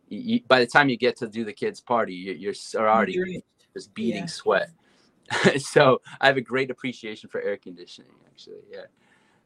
you, 0.07 0.41
by 0.47 0.59
the 0.59 0.67
time 0.67 0.89
you 0.89 0.97
get 0.97 1.17
to 1.17 1.27
do 1.27 1.43
the 1.43 1.53
kids' 1.53 1.81
party, 1.81 2.13
you, 2.13 2.53
are 2.77 2.89
already 2.89 3.41
just 3.73 3.93
beating 3.93 4.21
yeah. 4.21 4.27
sweat. 4.27 4.69
so 5.57 6.01
I 6.21 6.27
have 6.27 6.37
a 6.37 6.41
great 6.41 6.71
appreciation 6.71 7.29
for 7.29 7.41
air 7.41 7.57
conditioning, 7.57 8.11
actually. 8.27 8.61
Yeah. 8.71 8.85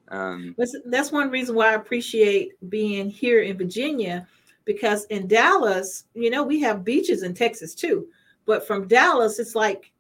Um, 0.09 0.55
that's 0.85 1.11
one 1.11 1.29
reason 1.29 1.55
why 1.55 1.69
I 1.69 1.73
appreciate 1.73 2.53
being 2.69 3.09
here 3.09 3.41
in 3.41 3.57
Virginia, 3.57 4.27
because 4.65 5.05
in 5.05 5.27
Dallas, 5.27 6.05
you 6.13 6.29
know, 6.29 6.43
we 6.43 6.59
have 6.61 6.83
beaches 6.83 7.23
in 7.23 7.33
Texas 7.33 7.73
too, 7.75 8.07
but 8.45 8.65
from 8.65 8.87
Dallas, 8.87 9.39
it's 9.39 9.55
like 9.55 9.91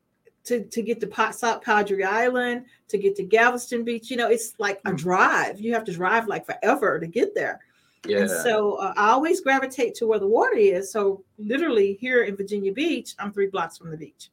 to, 0.45 0.63
to 0.63 0.81
get 0.81 0.99
to 1.01 1.33
South 1.33 1.61
Padre 1.61 2.03
Island, 2.03 2.65
to 2.87 2.97
get 2.97 3.15
to 3.17 3.23
Galveston 3.23 3.83
Beach, 3.83 4.09
you 4.09 4.17
know, 4.17 4.29
it's 4.29 4.53
like 4.57 4.79
a 4.85 4.91
hmm. 4.91 4.95
drive. 4.95 5.59
You 5.59 5.73
have 5.73 5.83
to 5.85 5.93
drive 5.93 6.27
like 6.27 6.45
forever 6.45 6.99
to 6.99 7.07
get 7.07 7.35
there. 7.35 7.59
Yeah. 8.07 8.19
And 8.19 8.29
so 8.29 8.75
uh, 8.75 8.93
I 8.95 9.09
always 9.09 9.41
gravitate 9.41 9.93
to 9.95 10.07
where 10.07 10.19
the 10.19 10.27
water 10.27 10.55
is. 10.55 10.91
So 10.91 11.23
literally 11.37 11.97
here 11.99 12.23
in 12.23 12.35
Virginia 12.35 12.71
Beach, 12.71 13.13
I'm 13.19 13.31
three 13.31 13.47
blocks 13.47 13.77
from 13.77 13.91
the 13.91 13.97
beach. 13.97 14.29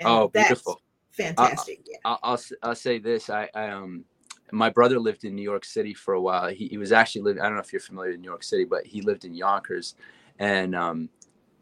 And 0.00 0.08
oh, 0.08 0.28
beautiful! 0.28 0.82
Fantastic. 1.12 1.78
I, 1.78 1.90
yeah. 1.90 1.96
I'll, 2.04 2.18
I'll, 2.22 2.40
I'll 2.62 2.74
say 2.74 2.98
this. 2.98 3.30
I, 3.30 3.48
I 3.54 3.68
um 3.68 4.04
my 4.52 4.70
brother 4.70 4.98
lived 4.98 5.24
in 5.24 5.34
New 5.34 5.42
York 5.42 5.64
City 5.64 5.94
for 5.94 6.14
a 6.14 6.20
while. 6.20 6.48
He, 6.48 6.68
he 6.68 6.78
was 6.78 6.92
actually 6.92 7.22
living. 7.22 7.42
I 7.42 7.46
don't 7.46 7.54
know 7.54 7.62
if 7.62 7.72
you're 7.72 7.80
familiar 7.80 8.12
with 8.12 8.20
New 8.20 8.28
York 8.28 8.44
City, 8.44 8.64
but 8.64 8.86
he 8.86 9.02
lived 9.02 9.24
in 9.24 9.34
Yonkers, 9.34 9.94
and 10.38 10.74
um 10.74 11.08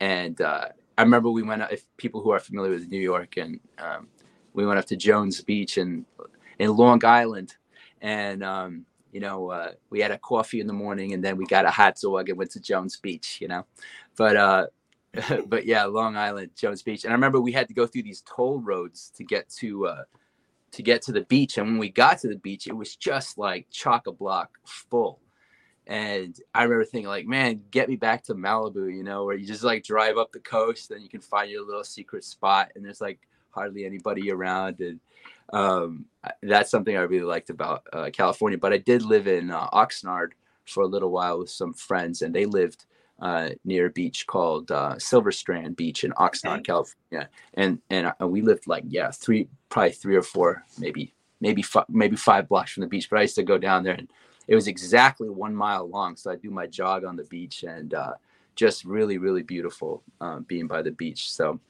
and 0.01 0.41
uh, 0.41 0.69
I 0.99 1.03
remember 1.03 1.31
we 1.31 1.43
went. 1.43 1.63
If 1.71 1.85
people 1.97 2.21
who 2.21 2.31
are 2.31 2.41
familiar 2.41 2.73
with 2.73 2.89
New 2.89 3.01
York, 3.01 3.37
and 3.37 3.61
um, 3.79 4.09
we 4.53 4.67
went 4.67 4.79
up 4.79 4.87
to 4.87 4.97
Jones 4.97 5.41
Beach 5.41 5.79
and 5.79 6.05
in 6.59 6.77
Long 6.77 7.05
Island, 7.05 7.57
and 8.01 8.45
um, 8.45 8.87
you 9.15 9.21
know, 9.21 9.49
uh, 9.49 9.71
we 9.91 10.01
had 10.01 10.11
a 10.11 10.19
coffee 10.19 10.61
in 10.61 10.67
the 10.67 10.73
morning 10.73 11.15
and 11.15 11.25
then 11.25 11.37
we 11.37 11.47
got 11.47 11.65
a 11.65 11.71
hot 11.71 11.97
dog 12.03 12.29
and 12.29 12.37
went 12.37 12.51
to 12.51 12.61
Jones 12.61 12.97
Beach, 12.97 13.39
you 13.41 13.47
know. 13.47 13.65
But 14.17 14.37
uh 14.37 14.67
but 15.47 15.65
yeah, 15.65 15.85
Long 15.85 16.17
Island, 16.17 16.51
Jones 16.57 16.83
Beach. 16.83 17.05
And 17.05 17.13
I 17.13 17.15
remember 17.15 17.41
we 17.41 17.53
had 17.53 17.69
to 17.69 17.75
go 17.75 17.87
through 17.87 18.03
these 18.03 18.23
toll 18.23 18.59
roads 18.61 19.13
to 19.17 19.23
get 19.23 19.49
to 19.61 19.87
uh 19.87 20.03
to 20.75 20.83
get 20.83 21.03
to 21.03 21.13
the 21.13 21.23
beach. 21.23 21.59
And 21.59 21.67
when 21.67 21.79
we 21.79 21.91
got 21.91 22.19
to 22.21 22.29
the 22.29 22.37
beach, 22.37 22.67
it 22.67 22.77
was 22.77 22.97
just 22.97 23.39
like 23.39 23.67
chock 23.71 24.07
a 24.07 24.13
block 24.13 24.51
full. 24.65 25.21
And 25.87 26.39
I 26.55 26.63
remember 26.63 26.85
thinking, 26.85 27.09
like, 27.09 27.27
man, 27.27 27.61
get 27.71 27.89
me 27.89 27.97
back 27.97 28.25
to 28.25 28.35
Malibu, 28.35 28.95
you 28.95 29.03
know, 29.03 29.25
where 29.25 29.37
you 29.37 29.47
just 29.47 29.65
like 29.65 29.85
drive 29.85 30.17
up 30.17 30.33
the 30.33 30.41
coast 30.41 30.91
and 30.91 31.03
you 31.03 31.09
can 31.09 31.21
find 31.21 31.51
your 31.51 31.65
little 31.65 31.85
secret 31.85 32.25
spot 32.25 32.71
and 32.75 32.85
there's 32.85 33.01
like 33.01 33.21
hardly 33.51 33.85
anybody 33.85 34.31
around. 34.31 34.81
And 34.81 35.01
um, 35.53 36.07
that's 36.43 36.71
something 36.71 36.97
I 36.97 37.03
really 37.03 37.27
liked 37.27 37.51
about 37.51 37.87
uh, 37.93 38.11
California. 38.13 38.59
But 38.59 38.73
I 38.73 38.79
did 38.79 39.03
live 39.03 39.27
in 39.27 39.51
uh, 39.51 39.69
Oxnard 39.71 40.31
for 40.67 40.83
a 40.83 40.87
little 40.87 41.11
while 41.11 41.39
with 41.39 41.51
some 41.51 41.75
friends, 41.75 42.23
and 42.23 42.35
they 42.35 42.47
lived 42.47 42.87
uh, 43.21 43.51
near 43.65 43.87
a 43.87 43.91
beach 43.91 44.27
called 44.27 44.71
uh, 44.71 44.99
Silver 44.99 45.33
Strand 45.33 45.77
Beach 45.77 46.05
in 46.05 46.13
Oxnard, 46.13 46.59
okay. 46.59 46.63
California. 46.63 47.29
And 47.55 47.81
and 47.91 48.13
uh, 48.21 48.27
we 48.27 48.43
lived 48.43 48.67
like 48.67 48.85
yeah, 48.89 49.11
three 49.11 49.49
probably 49.69 49.93
three 49.93 50.17
or 50.17 50.23
four, 50.23 50.65
maybe 50.79 51.15
maybe 51.41 51.63
five, 51.63 51.87
maybe 51.89 52.17
five 52.17 52.49
blocks 52.49 52.73
from 52.73 52.83
the 52.83 52.87
beach. 52.89 53.09
But 53.11 53.19
I 53.19 53.23
used 53.23 53.37
to 53.37 53.43
go 53.43 53.59
down 53.59 53.85
there, 53.85 53.95
and 53.95 54.11
it 54.49 54.55
was 54.55 54.67
exactly 54.67 55.31
one 55.31 55.55
mile 55.55 55.89
long. 55.89 56.17
So 56.17 56.31
I 56.31 56.37
do 56.37 56.51
my 56.51 56.67
jog 56.67 57.05
on 57.05 57.17
the 57.17 57.25
beach, 57.25 57.63
and 57.63 57.95
uh, 57.95 58.15
just 58.57 58.85
really 58.85 59.19
really 59.19 59.43
beautiful 59.43 60.03
um, 60.21 60.45
being 60.45 60.67
by 60.67 60.83
the 60.83 60.93
beach. 60.93 61.31
So 61.31 61.61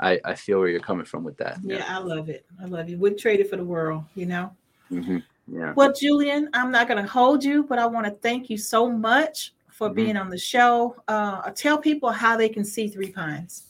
I, 0.00 0.20
I 0.24 0.34
feel 0.34 0.58
where 0.58 0.68
you're 0.68 0.80
coming 0.80 1.04
from 1.04 1.24
with 1.24 1.36
that. 1.38 1.58
Yeah, 1.62 1.78
yeah. 1.78 1.96
I 1.96 1.98
love 1.98 2.28
it. 2.28 2.44
I 2.60 2.66
love 2.66 2.88
you. 2.88 2.98
Wouldn't 2.98 3.20
trade 3.20 3.40
it 3.40 3.48
for 3.48 3.56
the 3.56 3.64
world, 3.64 4.04
you 4.14 4.26
know? 4.26 4.52
Mm-hmm. 4.90 5.18
Yeah. 5.48 5.72
Well, 5.74 5.92
Julian, 5.92 6.48
I'm 6.52 6.70
not 6.70 6.88
going 6.88 7.02
to 7.02 7.08
hold 7.08 7.44
you, 7.44 7.64
but 7.64 7.78
I 7.78 7.86
want 7.86 8.06
to 8.06 8.12
thank 8.12 8.50
you 8.50 8.56
so 8.56 8.90
much 8.90 9.54
for 9.74 9.88
mm-hmm. 9.88 9.96
being 9.96 10.16
on 10.16 10.30
the 10.30 10.38
show. 10.38 10.94
Uh, 11.08 11.50
tell 11.50 11.76
people 11.76 12.10
how 12.10 12.36
they 12.36 12.48
can 12.48 12.64
see 12.64 12.86
Three 12.86 13.10
Pines. 13.10 13.64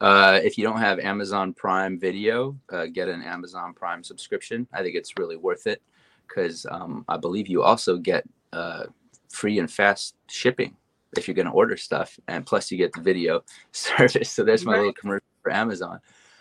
Uh, 0.00 0.40
if 0.42 0.56
you 0.56 0.64
don't 0.64 0.78
have 0.78 0.98
Amazon 0.98 1.52
Prime 1.52 1.98
Video, 1.98 2.56
uh, 2.72 2.86
get 2.86 3.06
an 3.08 3.22
Amazon 3.22 3.74
Prime 3.74 4.02
subscription. 4.02 4.66
I 4.72 4.82
think 4.82 4.96
it's 4.96 5.18
really 5.18 5.36
worth 5.36 5.66
it 5.66 5.82
because 6.26 6.64
um, 6.70 7.04
I 7.08 7.18
believe 7.18 7.48
you 7.48 7.62
also 7.62 7.98
get 7.98 8.24
uh, 8.54 8.84
free 9.28 9.58
and 9.58 9.70
fast 9.70 10.16
shipping 10.28 10.74
if 11.16 11.28
you're 11.28 11.34
going 11.34 11.46
to 11.46 11.52
order 11.52 11.76
stuff 11.76 12.18
and 12.28 12.46
plus 12.46 12.70
you 12.70 12.78
get 12.78 12.92
the 12.92 13.00
video 13.00 13.42
service 13.72 14.30
so 14.30 14.44
there's 14.44 14.64
my 14.64 14.72
right. 14.72 14.78
little 14.78 14.92
commercial 14.92 15.26
for 15.42 15.52
amazon 15.52 16.00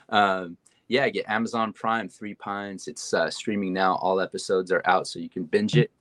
um, 0.10 0.58
yeah 0.88 1.10
get 1.10 1.28
amazon 1.28 1.74
prime 1.74 2.08
three 2.08 2.36
pines 2.36 2.88
it's 2.88 3.14
uh, 3.14 3.30
streaming 3.30 3.74
now 3.74 3.96
all 3.96 4.20
episodes 4.20 4.72
are 4.72 4.84
out 4.86 5.08
so 5.08 5.18
you 5.18 5.30
can 5.30 5.44
binge 5.44 5.76
it 5.76 5.92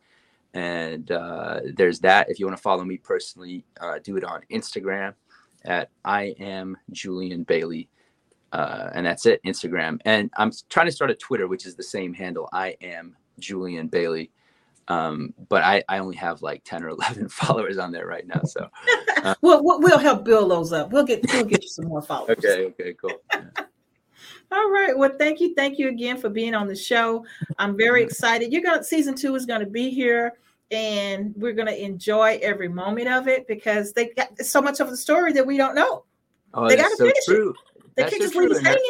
and 0.54 1.10
uh, 1.10 1.60
there's 1.76 2.00
that 2.00 2.28
if 2.30 2.38
you 2.38 2.46
want 2.46 2.56
to 2.56 2.62
follow 2.62 2.84
me 2.84 2.96
personally 2.96 3.64
uh, 3.80 3.98
do 4.02 4.16
it 4.16 4.24
on 4.24 4.40
instagram 4.50 5.14
at 5.64 5.90
i 6.04 6.34
am 6.38 6.76
julian 6.90 7.42
bailey 7.42 7.88
uh, 8.52 8.90
and 8.94 9.06
that's 9.06 9.26
it 9.26 9.40
instagram 9.44 10.00
and 10.04 10.30
i'm 10.36 10.50
trying 10.68 10.86
to 10.86 10.92
start 10.92 11.10
a 11.10 11.14
twitter 11.14 11.46
which 11.48 11.66
is 11.66 11.74
the 11.74 11.82
same 11.82 12.14
handle 12.14 12.48
i 12.52 12.76
am 12.80 13.16
julian 13.38 13.88
bailey 13.88 14.30
um, 14.88 15.34
but 15.50 15.62
I, 15.62 15.84
I 15.88 15.98
only 15.98 16.16
have 16.16 16.42
like 16.42 16.64
10 16.64 16.82
or 16.82 16.88
11 16.96 17.28
followers 17.28 17.78
on 17.78 17.92
there 17.92 18.06
right 18.06 18.26
now. 18.26 18.42
So 18.44 18.68
uh, 19.22 19.34
we'll, 19.42 19.62
we'll 19.62 19.98
help 19.98 20.24
build 20.24 20.50
those 20.50 20.72
up. 20.72 20.90
We'll 20.90 21.04
get, 21.04 21.24
we'll 21.32 21.44
get 21.44 21.62
you 21.62 21.68
some 21.68 21.86
more 21.86 22.02
followers. 22.02 22.38
okay. 22.38 22.64
Okay, 22.64 22.94
cool. 22.94 23.12
Yeah. 23.34 23.64
All 24.50 24.70
right. 24.70 24.96
Well, 24.96 25.12
thank 25.18 25.40
you. 25.40 25.54
Thank 25.54 25.78
you 25.78 25.88
again 25.88 26.16
for 26.16 26.30
being 26.30 26.54
on 26.54 26.68
the 26.68 26.76
show. 26.76 27.24
I'm 27.58 27.76
very 27.76 28.02
excited. 28.02 28.52
You're 28.52 28.62
going 28.62 28.78
to, 28.78 28.84
season 28.84 29.14
two 29.14 29.34
is 29.34 29.44
going 29.44 29.60
to 29.60 29.66
be 29.66 29.90
here 29.90 30.34
and 30.70 31.34
we're 31.36 31.52
going 31.52 31.68
to 31.68 31.82
enjoy 31.82 32.38
every 32.42 32.68
moment 32.68 33.08
of 33.08 33.28
it 33.28 33.46
because 33.46 33.92
they 33.92 34.08
got 34.08 34.38
so 34.40 34.60
much 34.60 34.80
of 34.80 34.90
the 34.90 34.96
story 34.96 35.32
that 35.32 35.46
we 35.46 35.56
don't 35.56 35.74
know. 35.74 36.04
Oh, 36.54 36.68
they 36.68 36.76
got 36.76 36.88
to 36.88 36.96
so 36.96 37.04
finish 37.04 37.24
true. 37.26 37.50
it. 37.50 37.94
They 37.96 38.04
can't 38.04 38.22
just 38.22 38.36
leave 38.36 38.50
us 38.50 38.60
hanging 38.60 38.80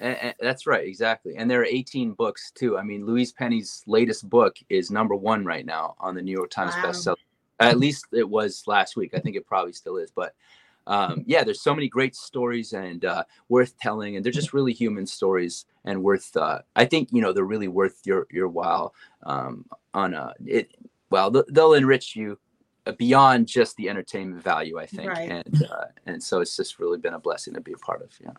And, 0.00 0.16
and 0.16 0.34
that's 0.40 0.66
right, 0.66 0.86
exactly. 0.86 1.36
And 1.36 1.48
there 1.48 1.60
are 1.60 1.66
18 1.66 2.12
books 2.12 2.50
too. 2.52 2.78
I 2.78 2.82
mean, 2.82 3.06
Louise 3.06 3.32
Penny's 3.32 3.82
latest 3.86 4.28
book 4.28 4.56
is 4.68 4.90
number 4.90 5.14
one 5.14 5.44
right 5.44 5.66
now 5.66 5.94
on 6.00 6.14
the 6.14 6.22
New 6.22 6.32
York 6.32 6.50
Times 6.50 6.74
wow. 6.76 6.90
bestseller. 6.90 7.16
At 7.60 7.78
least 7.78 8.06
it 8.12 8.28
was 8.28 8.64
last 8.66 8.96
week. 8.96 9.14
I 9.14 9.20
think 9.20 9.36
it 9.36 9.46
probably 9.46 9.72
still 9.72 9.96
is. 9.98 10.10
But 10.10 10.34
um, 10.86 11.24
yeah, 11.26 11.44
there's 11.44 11.62
so 11.62 11.74
many 11.74 11.88
great 11.88 12.14
stories 12.14 12.72
and 12.72 13.04
uh, 13.04 13.24
worth 13.48 13.78
telling, 13.78 14.16
and 14.16 14.24
they're 14.24 14.32
just 14.32 14.52
really 14.52 14.72
human 14.72 15.06
stories 15.06 15.66
and 15.84 16.02
worth. 16.02 16.36
Uh, 16.36 16.60
I 16.76 16.84
think 16.84 17.08
you 17.12 17.22
know 17.22 17.32
they're 17.32 17.44
really 17.44 17.68
worth 17.68 18.00
your 18.04 18.26
your 18.30 18.48
while. 18.48 18.94
Um, 19.22 19.66
on 19.94 20.14
a 20.14 20.34
it, 20.44 20.76
well, 21.10 21.30
they'll, 21.30 21.44
they'll 21.48 21.74
enrich 21.74 22.16
you 22.16 22.38
beyond 22.98 23.46
just 23.46 23.76
the 23.76 23.88
entertainment 23.88 24.42
value. 24.42 24.78
I 24.78 24.86
think, 24.86 25.10
right. 25.10 25.30
and 25.30 25.62
uh, 25.70 25.86
and 26.06 26.22
so 26.22 26.40
it's 26.40 26.56
just 26.56 26.78
really 26.78 26.98
been 26.98 27.14
a 27.14 27.18
blessing 27.18 27.54
to 27.54 27.60
be 27.60 27.72
a 27.72 27.78
part 27.78 28.02
of. 28.02 28.10
Yeah. 28.20 28.32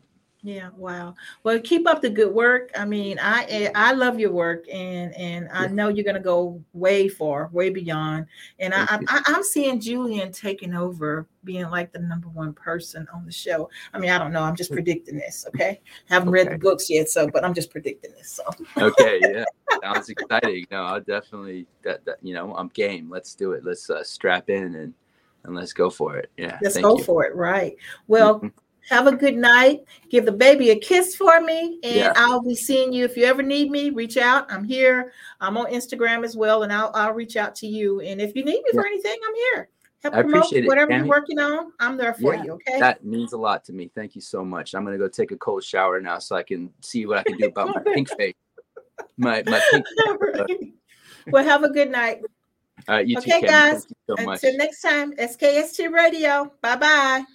Yeah, 0.46 0.70
wow. 0.78 1.16
Well, 1.42 1.60
keep 1.60 1.88
up 1.88 2.04
the 2.04 2.10
good 2.12 2.32
work. 2.32 2.70
I 2.78 2.86
mean, 2.86 3.18
I 3.18 3.46
eh, 3.46 3.72
I 3.74 3.94
love 3.94 4.20
your 4.20 4.32
work, 4.32 4.66
and 4.72 5.12
and 5.16 5.50
I 5.52 5.66
know 5.66 5.88
you're 5.88 6.06
gonna 6.06 6.20
go 6.20 6.64
way 6.74 7.08
far, 7.08 7.50
way 7.52 7.72
beyond. 7.72 8.28
And 8.60 8.72
I, 8.72 8.84
I 9.08 9.24
I'm 9.26 9.42
seeing 9.42 9.80
Julian 9.80 10.32
taking 10.32 10.76
over, 10.76 11.26
being 11.44 11.68
like 11.72 11.92
the 11.92 11.98
number 11.98 12.28
one 12.28 12.54
person 12.54 13.08
on 13.12 13.26
the 13.26 13.32
show. 13.32 13.72
I 13.92 13.98
mean, 13.98 14.12
I 14.12 14.20
don't 14.20 14.32
know. 14.32 14.44
I'm 14.44 14.56
just 14.56 14.72
predicting 14.72 15.18
this. 15.18 15.48
Okay, 15.48 15.82
haven't 16.10 16.30
okay. 16.30 16.44
read 16.44 16.52
the 16.52 16.60
books 16.60 16.92
yet, 16.92 17.10
so 17.10 17.28
but 17.28 17.44
I'm 17.44 17.56
just 17.56 17.72
predicting 17.72 18.12
this. 18.12 18.30
So 18.30 18.44
okay, 18.78 19.20
yeah, 19.24 19.46
sounds 19.84 20.10
exciting. 20.10 20.68
No, 20.70 20.84
I'll 20.84 21.02
definitely 21.02 21.66
that, 21.82 22.06
that 22.06 22.18
you 22.22 22.36
know 22.36 22.56
I'm 22.56 22.68
game. 22.68 23.10
Let's 23.10 23.34
do 23.34 23.54
it. 23.54 23.66
Let's 23.66 23.90
uh, 23.90 24.04
strap 24.04 24.52
in 24.52 24.76
and 24.76 24.94
and 25.44 25.56
let's 25.56 25.74
go 25.74 25.90
for 25.90 26.18
it. 26.18 26.30
Yeah, 26.38 26.60
let's 26.62 26.80
go 26.80 27.00
you. 27.00 27.04
for 27.04 27.26
it. 27.26 27.36
Right. 27.36 27.76
Well. 28.08 28.48
Have 28.90 29.08
a 29.08 29.16
good 29.16 29.36
night. 29.36 29.84
Give 30.10 30.26
the 30.26 30.32
baby 30.32 30.70
a 30.70 30.80
kiss 30.80 31.16
for 31.16 31.42
me, 31.42 31.80
and 31.84 31.96
yeah. 31.96 32.14
I'll 32.16 32.42
be 32.42 32.56
seeing 32.56 32.94
you. 32.94 33.04
If 33.06 33.18
you 33.18 33.26
ever 33.26 33.42
need 33.42 33.72
me, 33.72 33.90
reach 33.90 34.16
out. 34.18 34.52
I'm 34.52 34.64
here. 34.64 35.12
I'm 35.42 35.58
on 35.58 35.72
Instagram 35.72 36.24
as 36.24 36.38
well, 36.38 36.64
and 36.64 36.72
I'll 36.72 36.92
I'll 36.94 37.14
reach 37.14 37.36
out 37.36 37.56
to 37.56 37.68
you. 37.68 38.02
And 38.02 38.22
if 38.22 38.36
you 38.36 38.46
need 38.46 38.62
me 38.62 38.70
for 38.74 38.86
anything, 38.86 39.18
I'm 39.28 39.36
here. 39.36 39.70
Help 40.04 40.14
I 40.14 40.22
promote 40.22 40.54
whatever 40.66 40.92
it, 40.92 40.98
you're 40.98 41.08
working 41.08 41.40
on. 41.40 41.72
I'm 41.80 41.98
there 41.98 42.14
for 42.14 42.36
yeah, 42.36 42.44
you. 42.44 42.52
Okay. 42.54 42.80
That 42.80 43.04
means 43.04 43.34
a 43.34 43.38
lot 43.38 43.64
to 43.66 43.74
me. 43.74 43.90
Thank 43.96 44.14
you 44.14 44.22
so 44.22 44.46
much. 44.46 44.76
I'm 44.76 44.86
gonna 44.86 45.00
go 45.00 45.08
take 45.08 45.32
a 45.32 45.38
cold 45.38 45.64
shower 45.64 46.00
now 46.00 46.20
so 46.20 46.36
I 46.36 46.44
can 46.44 46.72
see 46.82 47.08
what 47.08 47.18
I 47.18 47.24
can 47.24 47.38
do 47.38 47.48
about 47.48 47.70
my 47.70 47.82
pink 47.94 48.10
face. 48.16 48.36
My 49.18 49.42
my 49.48 49.62
pink. 49.72 49.86
well, 51.32 51.44
have 51.44 51.64
a 51.64 51.70
good 51.70 51.90
night. 51.90 52.22
All 52.88 52.96
right, 52.96 53.08
you 53.08 53.18
okay, 53.18 53.42
too, 53.42 53.48
guys. 53.48 53.88
So 54.08 54.16
Until 54.16 54.58
next 54.58 54.82
time, 54.82 55.14
SKST 55.14 55.92
Radio. 55.92 56.52
Bye 56.62 56.76
bye. 56.76 57.26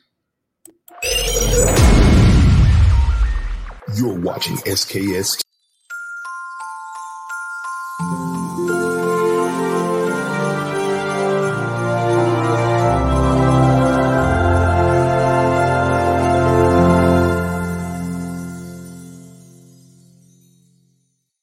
You're 3.97 4.19
watching 4.21 4.57
SKS 4.57 5.43